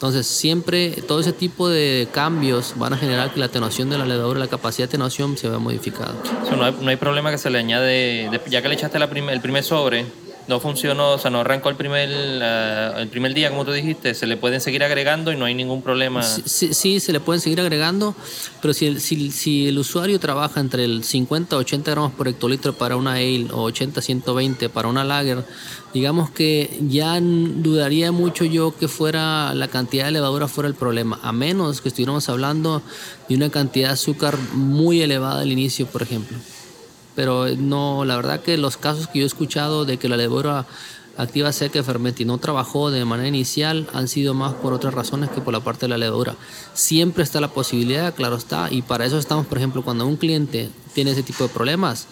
[0.00, 4.06] Entonces, siempre todo ese tipo de cambios van a generar que la atenuación de la
[4.06, 6.14] levadura, la capacidad de atenuación se vea modificada.
[6.56, 9.10] No, hay, no hay problema que se le añade, de- ya que le echaste la
[9.10, 10.06] prim- el primer sobre,
[10.50, 14.26] no funcionó, o sea, no arrancó el primer, el primer día, como tú dijiste, se
[14.26, 16.24] le pueden seguir agregando y no hay ningún problema.
[16.24, 18.16] Sí, sí, sí, se le pueden seguir agregando,
[18.60, 22.26] pero si el, si, si el usuario trabaja entre el 50 a 80 gramos por
[22.26, 25.44] hectolitro para una ale o 80 a 120 para una lager,
[25.94, 31.20] digamos que ya dudaría mucho yo que fuera la cantidad de levadura fuera el problema,
[31.22, 32.82] a menos que estuviéramos hablando
[33.28, 36.36] de una cantidad de azúcar muy elevada al inicio, por ejemplo.
[37.14, 40.66] Pero no, la verdad que los casos que yo he escuchado de que la levadura
[41.16, 45.30] activa seca fermente y no trabajó de manera inicial han sido más por otras razones
[45.30, 46.36] que por la parte de la levadura.
[46.72, 50.70] Siempre está la posibilidad, claro está, y para eso estamos, por ejemplo, cuando un cliente
[50.94, 52.06] tiene ese tipo de problemas,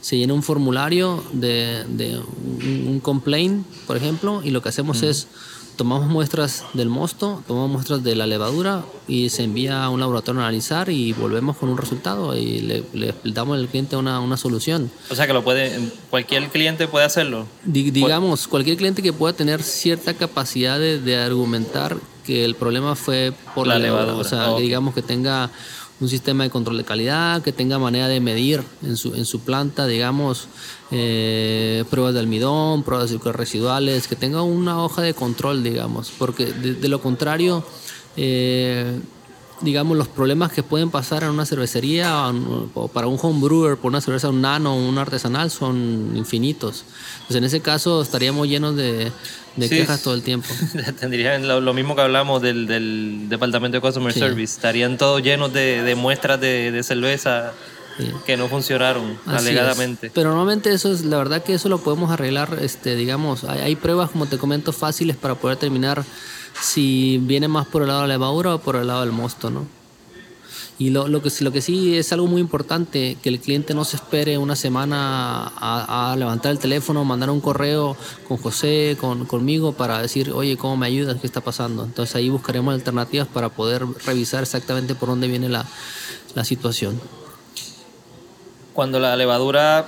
[0.00, 5.02] se llena un formulario de, de un, un complaint, por ejemplo, y lo que hacemos
[5.02, 5.28] es
[5.76, 10.40] tomamos muestras del mosto, tomamos muestras de la levadura y se envía a un laboratorio
[10.40, 14.36] a analizar y volvemos con un resultado y le, le damos al cliente una, una
[14.36, 14.90] solución.
[15.10, 15.78] O sea, que lo puede,
[16.10, 17.46] cualquier cliente puede hacerlo.
[17.64, 22.94] Di- digamos, cualquier cliente que pueda tener cierta capacidad de, de argumentar que el problema
[22.94, 24.12] fue por la, La levadura.
[24.12, 24.56] levadura, O sea, ok.
[24.56, 25.50] que digamos que tenga
[26.00, 29.40] un sistema de control de calidad, que tenga manera de medir en su, en su
[29.40, 30.48] planta, digamos,
[30.90, 36.12] eh, pruebas de almidón, pruebas de azúcares residuales, que tenga una hoja de control, digamos,
[36.18, 37.64] porque de, de lo contrario,
[38.16, 39.00] eh,
[39.60, 42.28] digamos, los problemas que pueden pasar en una cervecería
[42.74, 46.84] o para un home brewer, por una cerveza un nano un artesanal, son infinitos.
[47.14, 49.12] Entonces, en ese caso, estaríamos llenos de,
[49.56, 50.48] de Sí, quejas todo el tiempo.
[51.00, 54.18] Tendrían lo, lo mismo que hablamos del, del Departamento de Customer Sí.
[54.20, 54.54] Service.
[54.54, 57.52] Estarían todos llenos de, de muestras de, de cerveza
[57.96, 58.10] Sí.
[58.26, 60.08] que no funcionaron Así alegadamente.
[60.08, 60.12] es.
[60.12, 63.76] Pero normalmente eso es, la verdad que eso lo podemos arreglar, este, digamos, hay, hay
[63.76, 66.04] pruebas, como te comento, fáciles para poder determinar
[66.60, 69.50] si viene más por el lado de la levadura o por el lado del mosto,
[69.50, 69.66] ¿no?
[70.76, 73.84] Y lo, lo, que, lo que sí es algo muy importante, que el cliente no
[73.84, 77.96] se espere una semana a, levantar el teléfono, mandar un correo
[78.26, 81.20] con José, con, conmigo, para decir, oye, ¿cómo me ayudas?
[81.20, 81.84] ¿Qué está pasando?
[81.84, 85.64] Entonces ahí buscaremos alternativas para poder revisar exactamente por dónde viene la,
[86.34, 87.00] la situación.
[88.72, 89.86] Cuando la levadura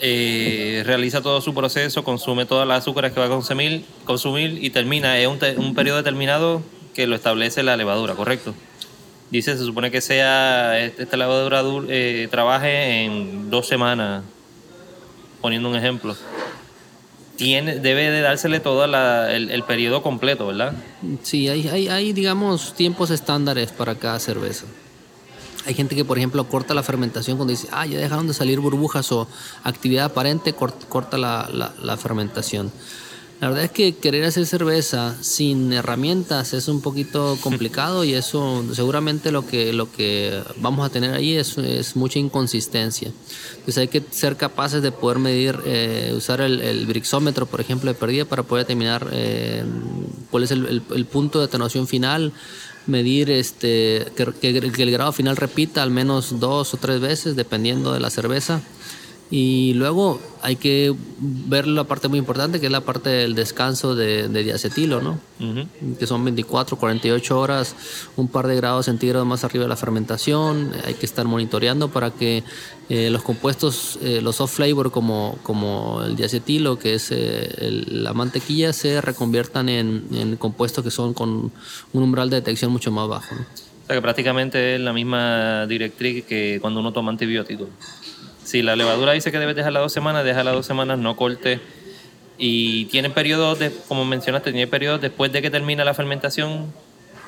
[0.00, 4.70] eh, realiza todo su proceso, consume todas las azúcares que va a consumir, consumir y
[4.70, 6.62] termina, es un, un periodo determinado
[6.94, 8.54] que lo establece la levadura, ¿correcto?
[9.30, 14.22] Dice, se supone que sea esta levadura eh, trabaje en dos semanas,
[15.40, 16.16] poniendo un ejemplo.
[17.36, 20.74] Tiene, debe de dársele todo el, el, periodo completo, ¿verdad?
[21.22, 24.66] Sí, hay, hay, digamos, tiempos estándares para cada cerveza.
[25.66, 28.60] Hay gente que, por ejemplo, corta la fermentación cuando dice, ah, ya dejaron de salir
[28.60, 29.26] burbujas o
[29.62, 32.70] actividad aparente, corta la, la, la fermentación.
[33.44, 38.64] La verdad es que querer hacer cerveza sin herramientas es un poquito complicado y eso
[38.72, 43.10] seguramente lo que, lo que vamos a tener ahí es, es mucha inconsistencia.
[43.50, 47.92] Entonces hay que ser capaces de poder medir, eh, usar el, el, brixómetro, por ejemplo,
[47.92, 49.64] de pérdida para poder determinar eh,
[50.30, 52.32] cuál es el, el, punto de atenuación final,
[52.86, 57.36] medir este, que, que, que el grado final repita al menos dos o tres veces
[57.36, 58.60] dependiendo de la cerveza.
[59.30, 63.94] Y luego hay que ver la parte muy importante, que es la parte del descanso
[63.94, 65.18] de, diacetilo, ¿no?
[65.98, 67.74] Que son 24, 48 horas,
[68.16, 70.72] un par de grados centígrados más arriba de la fermentación.
[70.84, 72.44] Hay que estar monitoreando para que
[72.90, 77.48] eh, los compuestos, eh, los off flavor como, como el diacetilo, que es eh,
[77.88, 81.50] la mantequilla, se reconviertan en, en, compuestos que son con
[81.92, 83.34] un umbral de detección mucho más bajo.
[83.34, 87.68] O sea que prácticamente es la misma directriz que cuando uno toma antibióticos
[88.44, 91.60] si la levadura dice que debes dejarla dos semanas, déjala dos semanas, no corte.
[92.36, 96.72] Y tiene periodos, de, como mencionaste, tiene periodos después de que termina la fermentación.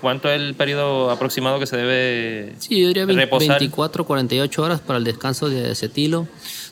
[0.01, 4.99] ¿Cuánto es el periodo aproximado que se debe Sí, yo diría 24, 48 horas para
[4.99, 6.29] el descanso de acetilo.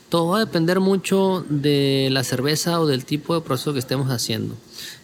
[0.09, 4.11] Todo va a depender mucho de la cerveza o del tipo de proceso que estemos
[4.11, 4.55] haciendo.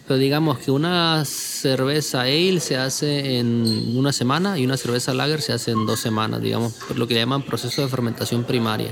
[0.08, 5.42] Pero digamos que una cerveza ale se hace en una semana y una cerveza lager
[5.42, 8.92] se hace en dos semanas, digamos, por lo que llaman proceso de fermentación primaria.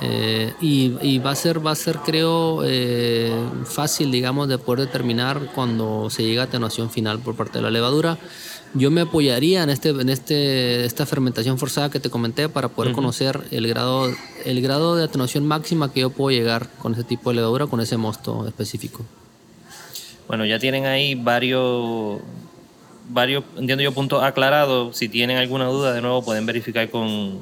[0.00, 3.32] Eh, y, va a ser, va a ser creo, eh,
[3.64, 7.70] fácil, digamos, de poder determinar cuando se llega a atenuación final por parte de la
[7.70, 8.18] levadura.
[8.74, 12.92] Yo me apoyaría en este, en este, esta fermentación forzada que te comenté para poder
[12.92, 14.12] conocer el grado,
[14.44, 17.80] el grado de atenuación máxima que yo puedo llegar con ese tipo de levadura, con
[17.80, 19.04] ese mosto específico.
[20.28, 22.20] Bueno, ya tienen ahí varios,
[23.08, 24.94] varios, entiendo yo, puntos aclarados.
[24.94, 27.38] Si tienen alguna duda, de nuevo pueden verificar con,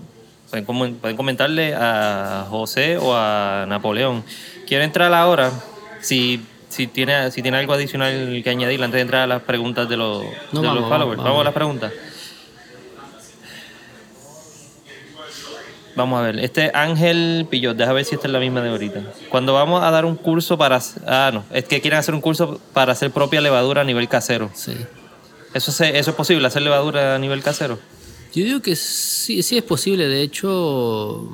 [0.50, 4.22] Pueden, comentarle a José o a Napoleón.
[4.66, 5.50] Quiero entrar ahora,
[6.00, 9.88] si, si, tiene, si tiene algo adicional que añadir antes de entrar a las preguntas
[9.88, 11.20] de los, los followers.
[11.22, 11.92] Vamos, a las preguntas.
[15.96, 19.00] Vamos a ver, este Ángel Pillot, deja ver si esta es la misma de ahorita.
[19.30, 20.78] Cuando vamos a dar un curso para...
[21.06, 24.50] Ah, no, es que quieren hacer un curso para hacer propia levadura a nivel casero.
[24.54, 24.76] Sí.
[25.54, 27.78] ¿Eso, ¿Eso es posible, hacer levadura a nivel casero?
[28.36, 30.08] Yo digo que sí, sí es posible.
[30.08, 31.26] De hecho,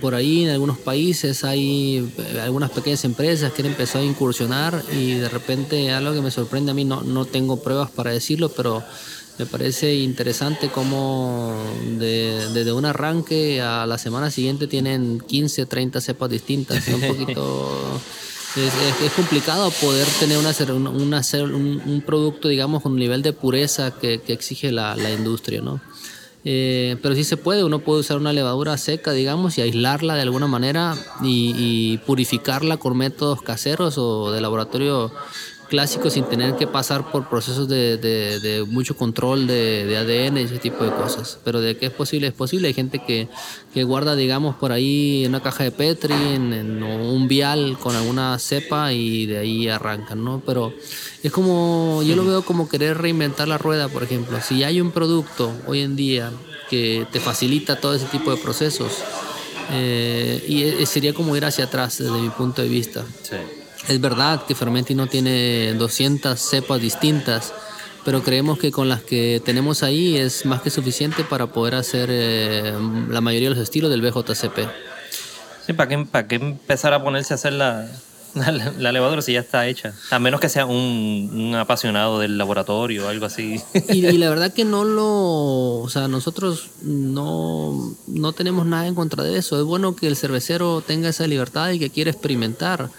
[0.00, 4.82] por ahí en algunos países hay eh, algunas pequeñas empresas que han empezado a incursionar
[4.92, 8.48] y de repente algo que me sorprende a mí, no, no tengo pruebas para decirlo,
[8.48, 8.82] pero
[9.38, 11.54] me parece interesante cómo
[11.98, 16.88] desde un arranque a la semana siguiente tienen 15, 30 cepas distintas.
[16.88, 18.00] Es un poquito...
[18.56, 20.54] Es, complicado poder tener una,
[20.86, 25.10] una, un, un, producto, digamos, con un nivel de pureza que, que exige la, la
[25.10, 25.80] industria, ¿no?
[26.46, 30.22] Eh, pero sí se puede, uno puede usar una levadura seca, digamos, y aislarla de
[30.22, 35.10] alguna manera y, purificarla con métodos caseros o de laboratorio
[35.68, 40.84] clásico sin tener que pasar por procesos de, mucho control de, ADN y ese tipo
[40.84, 41.38] de cosas.
[41.44, 42.68] Pero de que es posible, es posible.
[42.68, 43.28] Hay gente que,
[43.84, 49.26] guarda, digamos, por ahí una caja de Petri, en, un vial con alguna cepa y
[49.26, 50.42] de ahí arrancan, ¿no?
[50.44, 50.72] Pero
[51.22, 54.38] es como, yo lo veo como querer reinventar la rueda, por ejemplo.
[54.40, 56.30] Si hay un producto hoy en día
[56.70, 59.02] que te facilita todo ese tipo de procesos,
[59.70, 63.04] eh, y e, sería como ir hacia atrás desde mi punto de vista.
[63.88, 67.52] Es verdad que Fermenti no tiene 200 cepas distintas,
[68.04, 72.08] pero creemos que con las que tenemos ahí es más que suficiente para poder hacer
[72.10, 72.72] eh,
[73.08, 74.58] la mayoría de los estilos del BJCP.
[75.66, 77.88] Sí, ¿para qué, para qué empezar a ponerse a hacer la,
[78.78, 79.94] La, levadura sí ya está hecha.
[80.10, 83.60] A menos que sea un, apasionado del laboratorio o algo así.
[83.88, 85.80] Y, la verdad que no lo.
[85.80, 89.58] O sea, nosotros no, no tenemos nada en contra de eso.
[89.58, 92.90] Es bueno que el cervecero tenga esa libertad y que quiera experimentar.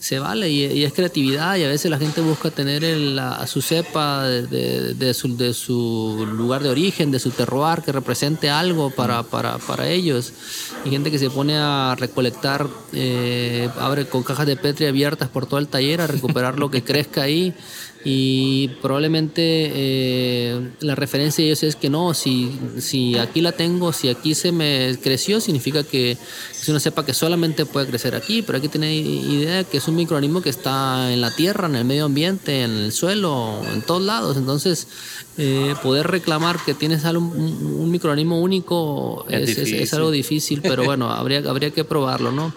[0.00, 3.60] Se vale y, es creatividad y a veces la gente busca tener el, a su
[3.60, 8.90] cepa de, de, su, de, su, lugar de origen, de su terroir, que represente algo
[8.90, 10.32] para, para, para ellos.
[10.84, 15.46] Hay gente que se pone a recolectar, eh, abre con cajas de Petri abiertas por
[15.46, 17.54] todo el taller a recuperar lo que crezca ahí
[18.04, 23.92] y probablemente eh, la referencia de ellos es que no, si, si aquí la tengo,
[23.92, 26.16] si aquí se me creció, significa que
[26.52, 29.88] si uno sepa que solamente puede crecer aquí, pero hay que tener idea que es
[29.88, 33.82] un microorganismo que está en la tierra, en el medio ambiente, en el suelo, en
[33.82, 34.36] todos lados.
[34.36, 34.86] Entonces,
[35.36, 41.10] eh, poder reclamar que tienes un, un microorganismo único es, es, algo difícil, pero bueno,
[41.10, 42.52] habría, habría que probarlo, ¿no?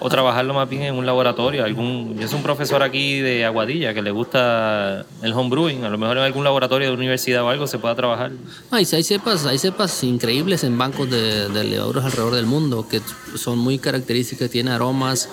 [0.00, 1.64] O trabajarlo más bien en un laboratorio.
[1.64, 5.84] Algún, yo soy un profesor aquí de Aguadilla que le gusta el homebrewing.
[5.84, 8.32] A lo mejor en algún laboratorio de universidad o algo se pueda trabajar.
[8.70, 13.00] hay cepas, hay cepas increíbles en bancos de, de levaduras alrededor del mundo que
[13.36, 15.28] son muy características, tienen aromas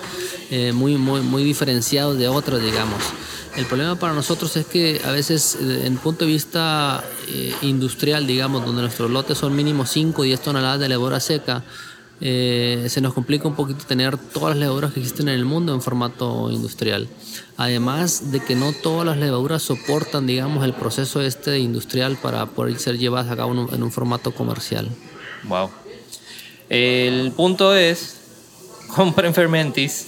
[0.50, 2.98] eh, muy, muy, muy diferenciados de otras, digamos.
[3.56, 8.26] El problema para nosotros es que a veces, eh, en punto de vista eh, industrial,
[8.26, 11.62] digamos, donde nuestros lotes son mínimo 5 o 10 toneladas de levadura seca,
[12.24, 15.74] eh, se nos complica un poquito tener todas las levaduras que existen en el mundo
[15.74, 17.08] en formato industrial.
[17.56, 22.78] Además de que no todas las levaduras soportan, digamos, el proceso este industrial para poder
[22.78, 24.88] ser llevadas a cabo en un formato comercial.
[25.42, 25.70] Wow.
[26.68, 28.20] El punto es,
[28.94, 30.06] compren Fermentis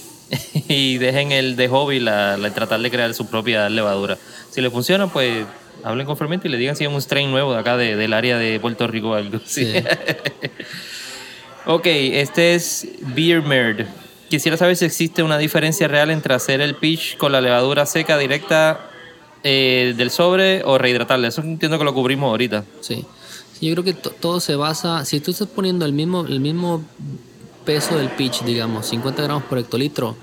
[0.69, 4.17] y dejen el de hobby la, tratar de crear su propia levadura.
[4.51, 5.45] Si le funciona, pues
[5.83, 8.37] hablen con Fermentis y le digan si es un strain nuevo de acá del área
[8.37, 9.41] de Puerto Rico o algo.
[9.45, 9.73] Sí.
[11.67, 13.87] Ok, este es Beer Merd.
[14.29, 18.19] Quisiera saber si existe una diferencia real entre hacer el pitch con la levadura seca
[18.19, 18.91] directa
[19.43, 21.27] eh, del sobre o rehidratarla.
[21.27, 22.65] Eso entiendo que lo cubrimos ahorita.
[22.81, 23.03] Sí.
[23.61, 26.83] yo creo que todo se basa, si tú estás poniendo el mismo, el mismo
[27.65, 30.15] peso del pitch, digamos, 50 gramos por hectolitro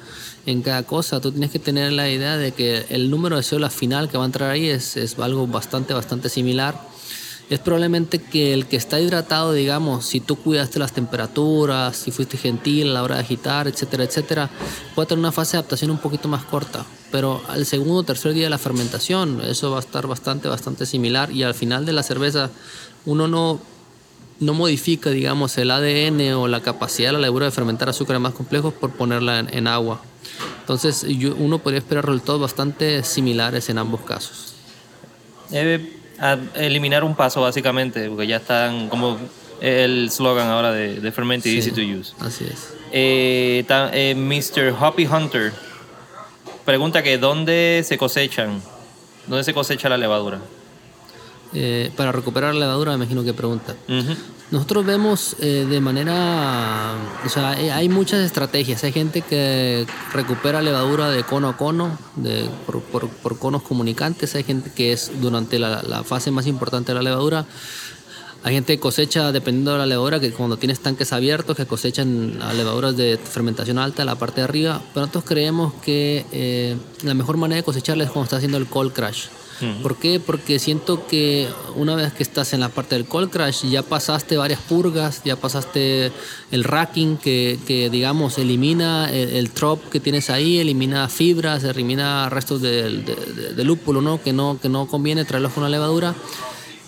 [0.46, 3.74] en cada cosa, tú tienes que tener la idea de que el número de células
[3.74, 6.92] final que va a entrar ahí es, es algo bastante, bastante similar
[7.54, 12.38] es probablemente que el que está hidratado, digamos, si tú cuidaste las temperaturas, si fuiste
[12.38, 14.48] gentil a la hora de agitar, etcétera, etcétera,
[14.94, 16.86] puede tener una fase de adaptación un poquito más corta.
[17.10, 20.86] Pero al segundo o tercer día de la fermentación, eso va a estar bastante, bastante
[20.86, 21.30] similar.
[21.30, 22.50] Y al final de la cerveza,
[23.04, 23.60] uno no,
[24.40, 28.32] no modifica, digamos, el ADN o la capacidad de la levadura de fermentar azúcares más
[28.32, 30.00] complejos por ponerla en, agua.
[30.60, 31.04] Entonces,
[31.38, 34.54] uno podría esperar resultados bastante similares en ambos casos.
[35.50, 35.98] Eh,
[36.54, 39.18] eliminar un paso básicamente, porque ya están como
[39.60, 42.14] el slogan ahora de, de Fermented Easy to Use.
[42.20, 42.74] Así es.
[42.92, 44.74] Eh, eh, Mr.
[44.78, 45.52] Hoppy Hunter
[46.64, 48.60] pregunta que dónde se cosechan,
[49.26, 50.40] dónde se cosecha la levadura.
[51.54, 53.74] Eh, para recuperar la levadura, me imagino que pregunta.
[54.52, 56.92] Nosotros vemos eh, de manera,
[57.24, 58.84] o sea, eh, hay muchas estrategias.
[58.84, 64.34] Hay gente que recupera levadura de cono a cono, de, por, conos comunicantes.
[64.34, 67.46] Hay gente que es durante la, fase más importante de la levadura.
[68.44, 72.38] Hay gente que cosecha, dependiendo de la levadura, que cuando tienes tanques abiertos, que cosechan
[72.54, 74.82] levaduras de fermentación alta, la parte de arriba.
[74.92, 78.92] Pero nosotros creemos que la mejor manera de cosecharla es cuando está haciendo el cold
[78.92, 79.28] crash.
[79.82, 80.20] ¿Por qué?
[80.20, 84.36] Porque siento que una vez que estás en la parte del cold crash ya pasaste
[84.36, 86.10] varias purgas, ya pasaste
[86.50, 92.60] el racking que, que digamos elimina el, trop que tienes ahí, elimina fibras, elimina restos
[92.62, 94.22] de, lúpulo, ¿no?
[94.22, 94.58] Que, ¿no?
[94.60, 96.14] que no conviene traerlos con una levadura.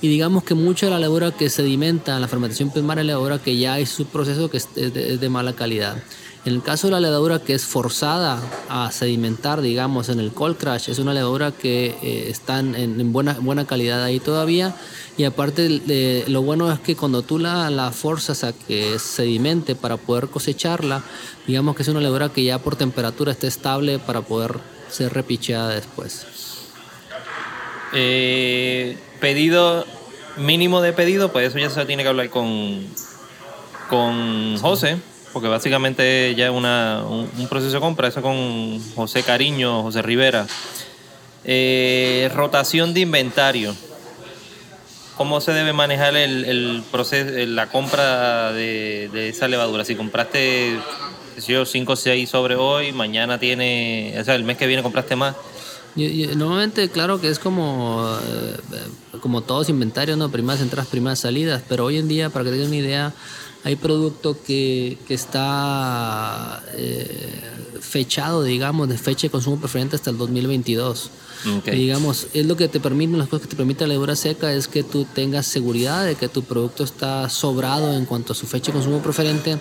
[0.00, 3.38] Y digamos que mucha de la levadura que sedimenta en la fermentación primaria es levadura
[3.38, 5.96] que ya hay su proceso que es de mala calidad.
[6.44, 8.38] En el caso de la levadura que es forzada
[8.68, 13.38] a sedimentar, digamos, en el cold crash, es una levadura que eh, está en, buena,
[13.40, 14.76] buena calidad ahí todavía.
[15.16, 19.74] Y aparte, de, lo bueno es que cuando tú la, la forzas a que sedimente
[19.74, 21.02] para poder cosecharla,
[21.46, 24.58] digamos que es una levadura que ya por temperatura está estable para poder
[24.90, 26.26] ser repicheada después.
[27.94, 29.86] Eh, pedido,
[30.36, 32.86] mínimo de pedido, pues eso ya se tiene que hablar con,
[33.88, 34.98] con José
[35.34, 40.46] porque básicamente ya es un, proceso de compra, eso con José Cariño, José Rivera.
[41.44, 43.74] Eh, rotación de inventario.
[45.16, 49.84] ¿Cómo se debe manejar el, proceso, la compra de, esa levadura?
[49.84, 50.78] Si compraste,
[51.46, 55.16] yo, 5 o 6 sobre hoy, mañana tiene, o sea, el mes que viene compraste
[55.16, 55.34] más.
[55.96, 60.30] normalmente, claro que es como, eh, como todos inventarios, ¿no?
[60.30, 63.12] Primeras entradas, primeras salidas, pero hoy en día, para que tengan una idea,
[63.64, 67.40] hay producto que, que está eh,
[67.80, 71.10] fechado, digamos, de fecha de consumo preferente hasta el 2022.
[71.58, 71.68] Ok.
[71.68, 74.52] Y digamos, es lo que te permite, las cosas que te permite la levadura seca
[74.52, 78.46] es que tú tengas seguridad de que tu producto está sobrado en cuanto a su
[78.46, 79.58] fecha de consumo preferente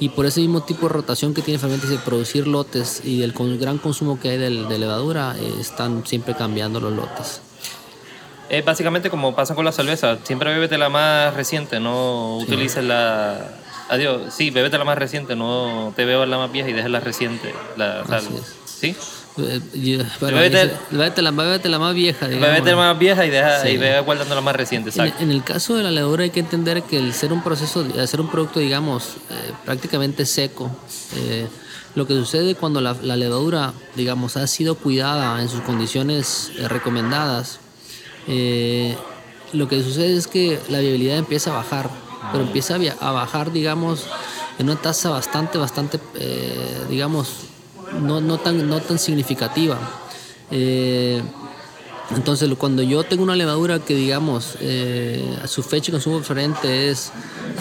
[0.00, 3.32] y por ese mismo tipo de rotación que tiene Fermentis de producir lotes y del
[3.58, 7.40] gran consumo que hay del- de levadura, eh, están siempre cambiando los lotes.
[8.50, 10.18] Es básicamente como pasa con la cerveza.
[10.24, 13.38] Siempre bébete la más reciente, no utilices la.
[13.88, 17.00] Adiós, sí, bébete la más reciente, no te bebas la más vieja y dejes la
[17.00, 17.54] reciente.
[17.76, 18.24] La, es.
[18.64, 18.94] ¿Sí?
[19.38, 19.60] Eh,
[20.20, 22.48] Bébete- bébete la, bébete la más vieja, digamos.
[22.48, 23.68] Bébete la más vieja y, deja, Sí.
[23.70, 25.22] y ve guardando la más reciente, En, exacto.
[25.22, 28.20] en el caso de la levadura hay que entender que el ser un proceso, hacer
[28.20, 30.70] un producto, digamos, eh, prácticamente seco,
[31.16, 31.46] eh,
[31.94, 36.66] lo que sucede cuando la, la levadura, digamos, ha sido cuidada en sus condiciones eh,
[36.68, 37.60] recomendadas,
[38.26, 38.96] eh,
[39.52, 41.90] lo que sucede es que la viabilidad empieza a bajar,
[42.32, 44.06] pero empieza a, bajar, digamos,
[44.58, 47.28] en una tasa bastante, bastante, eh, digamos,
[48.00, 49.78] no, no, tan, no tan significativa.
[50.50, 51.22] Eh,
[52.16, 57.12] entonces, cuando yo tengo una levadura que, digamos, eh, su fecha de consumo preferente es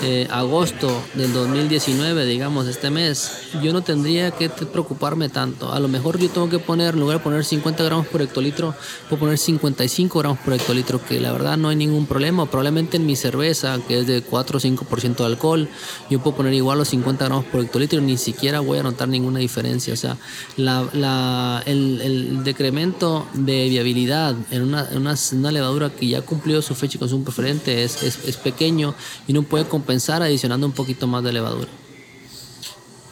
[0.02, 3.32] eh, agosto del 2019, digamos, este mes,
[3.62, 5.72] yo no tendría que preocuparme tanto.
[5.72, 8.74] A lo mejor yo tengo que poner, en lugar de poner 50 gramos por hectolitro,
[9.08, 12.48] puedo poner 55 gramos por hectolitro, que la verdad no hay ningún problema.
[12.48, 15.70] Probablemente en mi cerveza, que es de 4 o 5% de alcohol,
[16.10, 19.08] yo puedo poner igual los 50 gramos por hectolitro y ni siquiera voy a notar
[19.08, 19.94] ninguna diferencia.
[19.94, 20.18] O sea,
[20.58, 26.94] la, el decremento de viabilidad en una, en una, levadura que ya cumplió su fecha
[26.94, 28.96] de consumo preferente es, es, es pequeño
[29.28, 31.70] y no puede compensar adicionando un poquito más de levadura.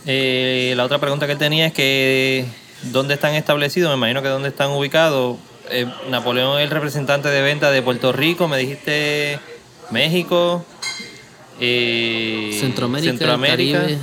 [0.05, 2.45] Eh, la otra pregunta que tenía es que
[2.93, 3.89] ¿dónde están establecidos?
[3.91, 5.37] Me imagino que dónde están ubicados.
[5.69, 9.39] Eh, Napoleón es el representante de venta de Puerto Rico, me dijiste
[9.91, 10.65] México,
[11.59, 13.99] eh, Centroamérica, el Centroamérica, Caribe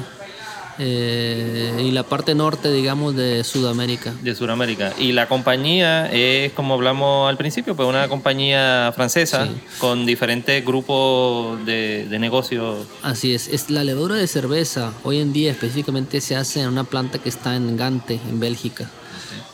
[0.79, 4.13] eh, y la parte norte, digamos, de Sudamérica.
[4.23, 4.93] de Sudamérica.
[4.99, 9.53] Y la compañía es, como hablamos al principio, pues una compañía francesa Sí.
[9.79, 12.87] con diferentes grupos de, de negocios.
[13.03, 16.85] Así es, es la levadura de cerveza hoy en día específicamente se hace en una
[16.85, 18.91] planta que está en Gante, en Bélgica.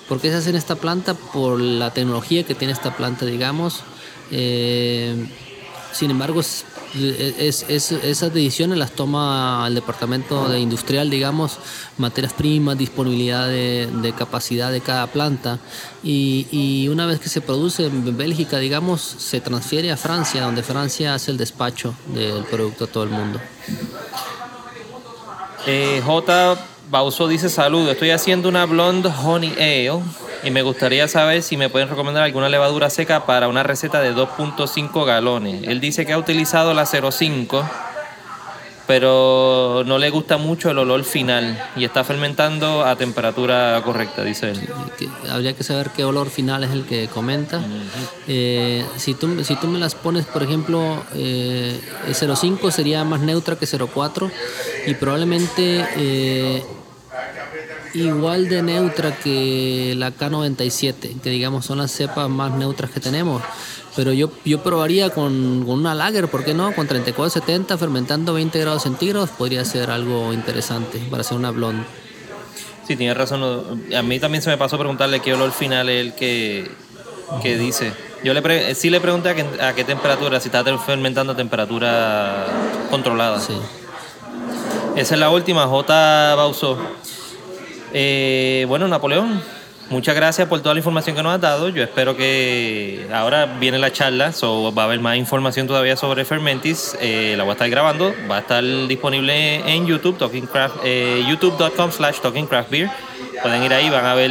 [0.08, 1.14] ¿Por qué se hace en esta planta?
[1.14, 3.80] Por la tecnología que tiene esta planta, digamos.
[4.32, 5.14] Eh,
[5.92, 6.40] sin embargo,
[6.94, 11.58] es- es- es- esas decisiones las toma el departamento de industrial, digamos,
[11.98, 15.58] materias primas, disponibilidad de, de capacidad de cada planta.
[16.02, 20.62] Y, y una vez que se produce en Bélgica, digamos, se transfiere a Francia, donde
[20.62, 23.40] Francia hace el despacho del producto a todo el mundo.
[25.66, 26.58] Eh, J.
[26.90, 30.02] Bauso dice saludo, estoy haciendo una blonde honey ale
[30.42, 34.14] y me gustaría saber si me pueden recomendar alguna levadura seca para una receta de
[34.14, 35.66] 2.5 galones.
[35.66, 37.64] Él dice que ha utilizado la 05,
[38.86, 44.50] pero no le gusta mucho el olor final y está fermentando a temperatura correcta, dice
[44.50, 44.68] él.
[44.98, 47.60] que habría que saber qué olor final es el que comenta.
[48.26, 51.78] Eh, si, tú, si tú me las pones, por ejemplo, eh,
[52.08, 54.30] el 05 sería más neutra que 04
[54.86, 56.64] y probablemente eh,
[57.94, 63.42] igual de neutra que la K97, que digamos son las cepas más neutras que tenemos.
[63.96, 66.72] Pero yo, yo probaría con, con una lager, ¿por qué no?
[66.74, 71.82] Con 3470 fermentando 20 grados centígrados podría ser algo interesante para hacer una blonde.
[72.86, 73.82] Sí, tiene razón.
[73.96, 76.70] A mí también se me pasó preguntarle qué olor final es el que,
[77.42, 77.92] que dice.
[78.22, 81.36] Yo le pre- sí le pregunté a qué, a qué temperatura, si está fermentando a
[81.36, 82.46] temperatura
[82.90, 83.40] controlada.
[83.40, 83.54] Sí.
[84.96, 86.34] Esa es la última, J.
[86.36, 86.78] Bausó.
[87.92, 89.42] Eh, bueno, Napoleón,
[89.90, 91.68] muchas gracias por toda la información que nos has dado.
[91.68, 96.24] Yo espero que ahora viene la charla, so va a haber más información todavía sobre
[96.24, 96.96] Fermentis.
[97.00, 100.16] Eh, la voy a estar grabando, va a estar disponible en YouTube,
[100.84, 102.90] eh, youtube.com slash Talking Craft Beer.
[103.42, 104.30] Pueden ir ahí, van a ver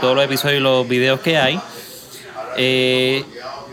[0.00, 1.60] todos los episodios y los videos que hay.
[2.56, 3.24] Eh,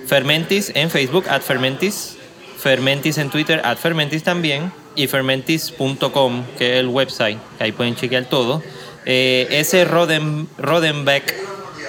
[0.08, 2.18] Fermentis en Facebook, at Fermentis.
[2.58, 4.72] Fermentis en Twitter, at Fermentis también.
[4.96, 8.62] Y fermentis.com, que es el website, que ahí pueden chequear todo.
[9.06, 11.34] Eh, ese Roden, Rodenbeck,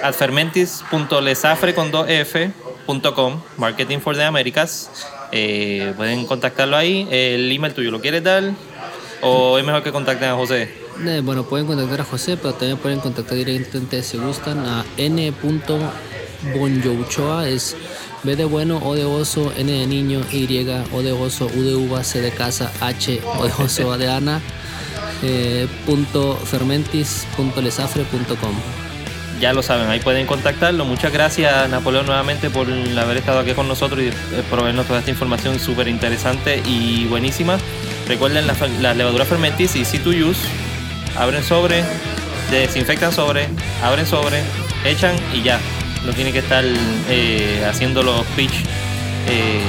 [0.01, 4.89] at fermentis.lesafre con 2f.com, Marketing for the Americas.
[5.31, 7.07] Eh, pueden contactarlo ahí.
[7.09, 8.43] El email tuyo, ¿lo quieres dar?
[9.21, 10.69] ¿O es mejor que contacten a José?
[11.05, 17.47] Eh, bueno, pueden contactar a José, pero también pueden contactar directamente si gustan a n.bonjouchoa,
[17.47, 17.77] es
[18.23, 20.45] B de bueno, O de oso, N de niño, Y,
[20.91, 24.07] O de oso, U de uva, C de casa, H, O de oso, A de
[24.11, 24.41] Ana,
[25.23, 25.67] eh.
[29.39, 30.85] Ya lo saben, ahí pueden contactarlo.
[30.85, 34.13] Muchas gracias, Napoleón, nuevamente por haber estado aquí con nosotros y eh,
[34.49, 37.57] proveernos toda esta información súper interesante y buenísima.
[38.07, 40.41] Recuerden las, las levaduras fermentis y C2 Use.
[41.17, 41.83] Abren sobre,
[42.51, 43.47] desinfectan sobre,
[43.83, 44.41] abren sobre,
[44.85, 45.59] echan y ya.
[46.05, 46.63] No tienen que estar
[47.09, 48.53] eh, haciendo los pitch
[49.27, 49.61] eh,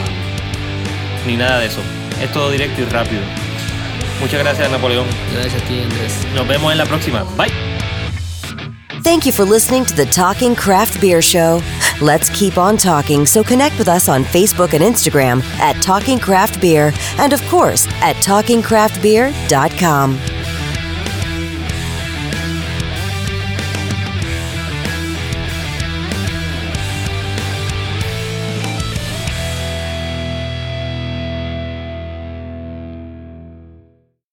[1.27, 1.81] ni nada de eso.
[2.23, 3.23] Es todo directo y rápido.
[4.21, 5.07] Muchas gracias, Napoleón.
[5.33, 6.15] Gracias a ti, Andrés.
[6.35, 7.25] Nos vemos en la próxima.
[7.37, 7.51] Bye.
[9.03, 11.61] Thank you for listening to the Talking Craft Beer Show.
[12.01, 16.59] Let's keep on talking, so connect with us on Facebook and Instagram at Talking Craft
[16.61, 20.34] Beer and, of course, at TalkingCraftBeer.com.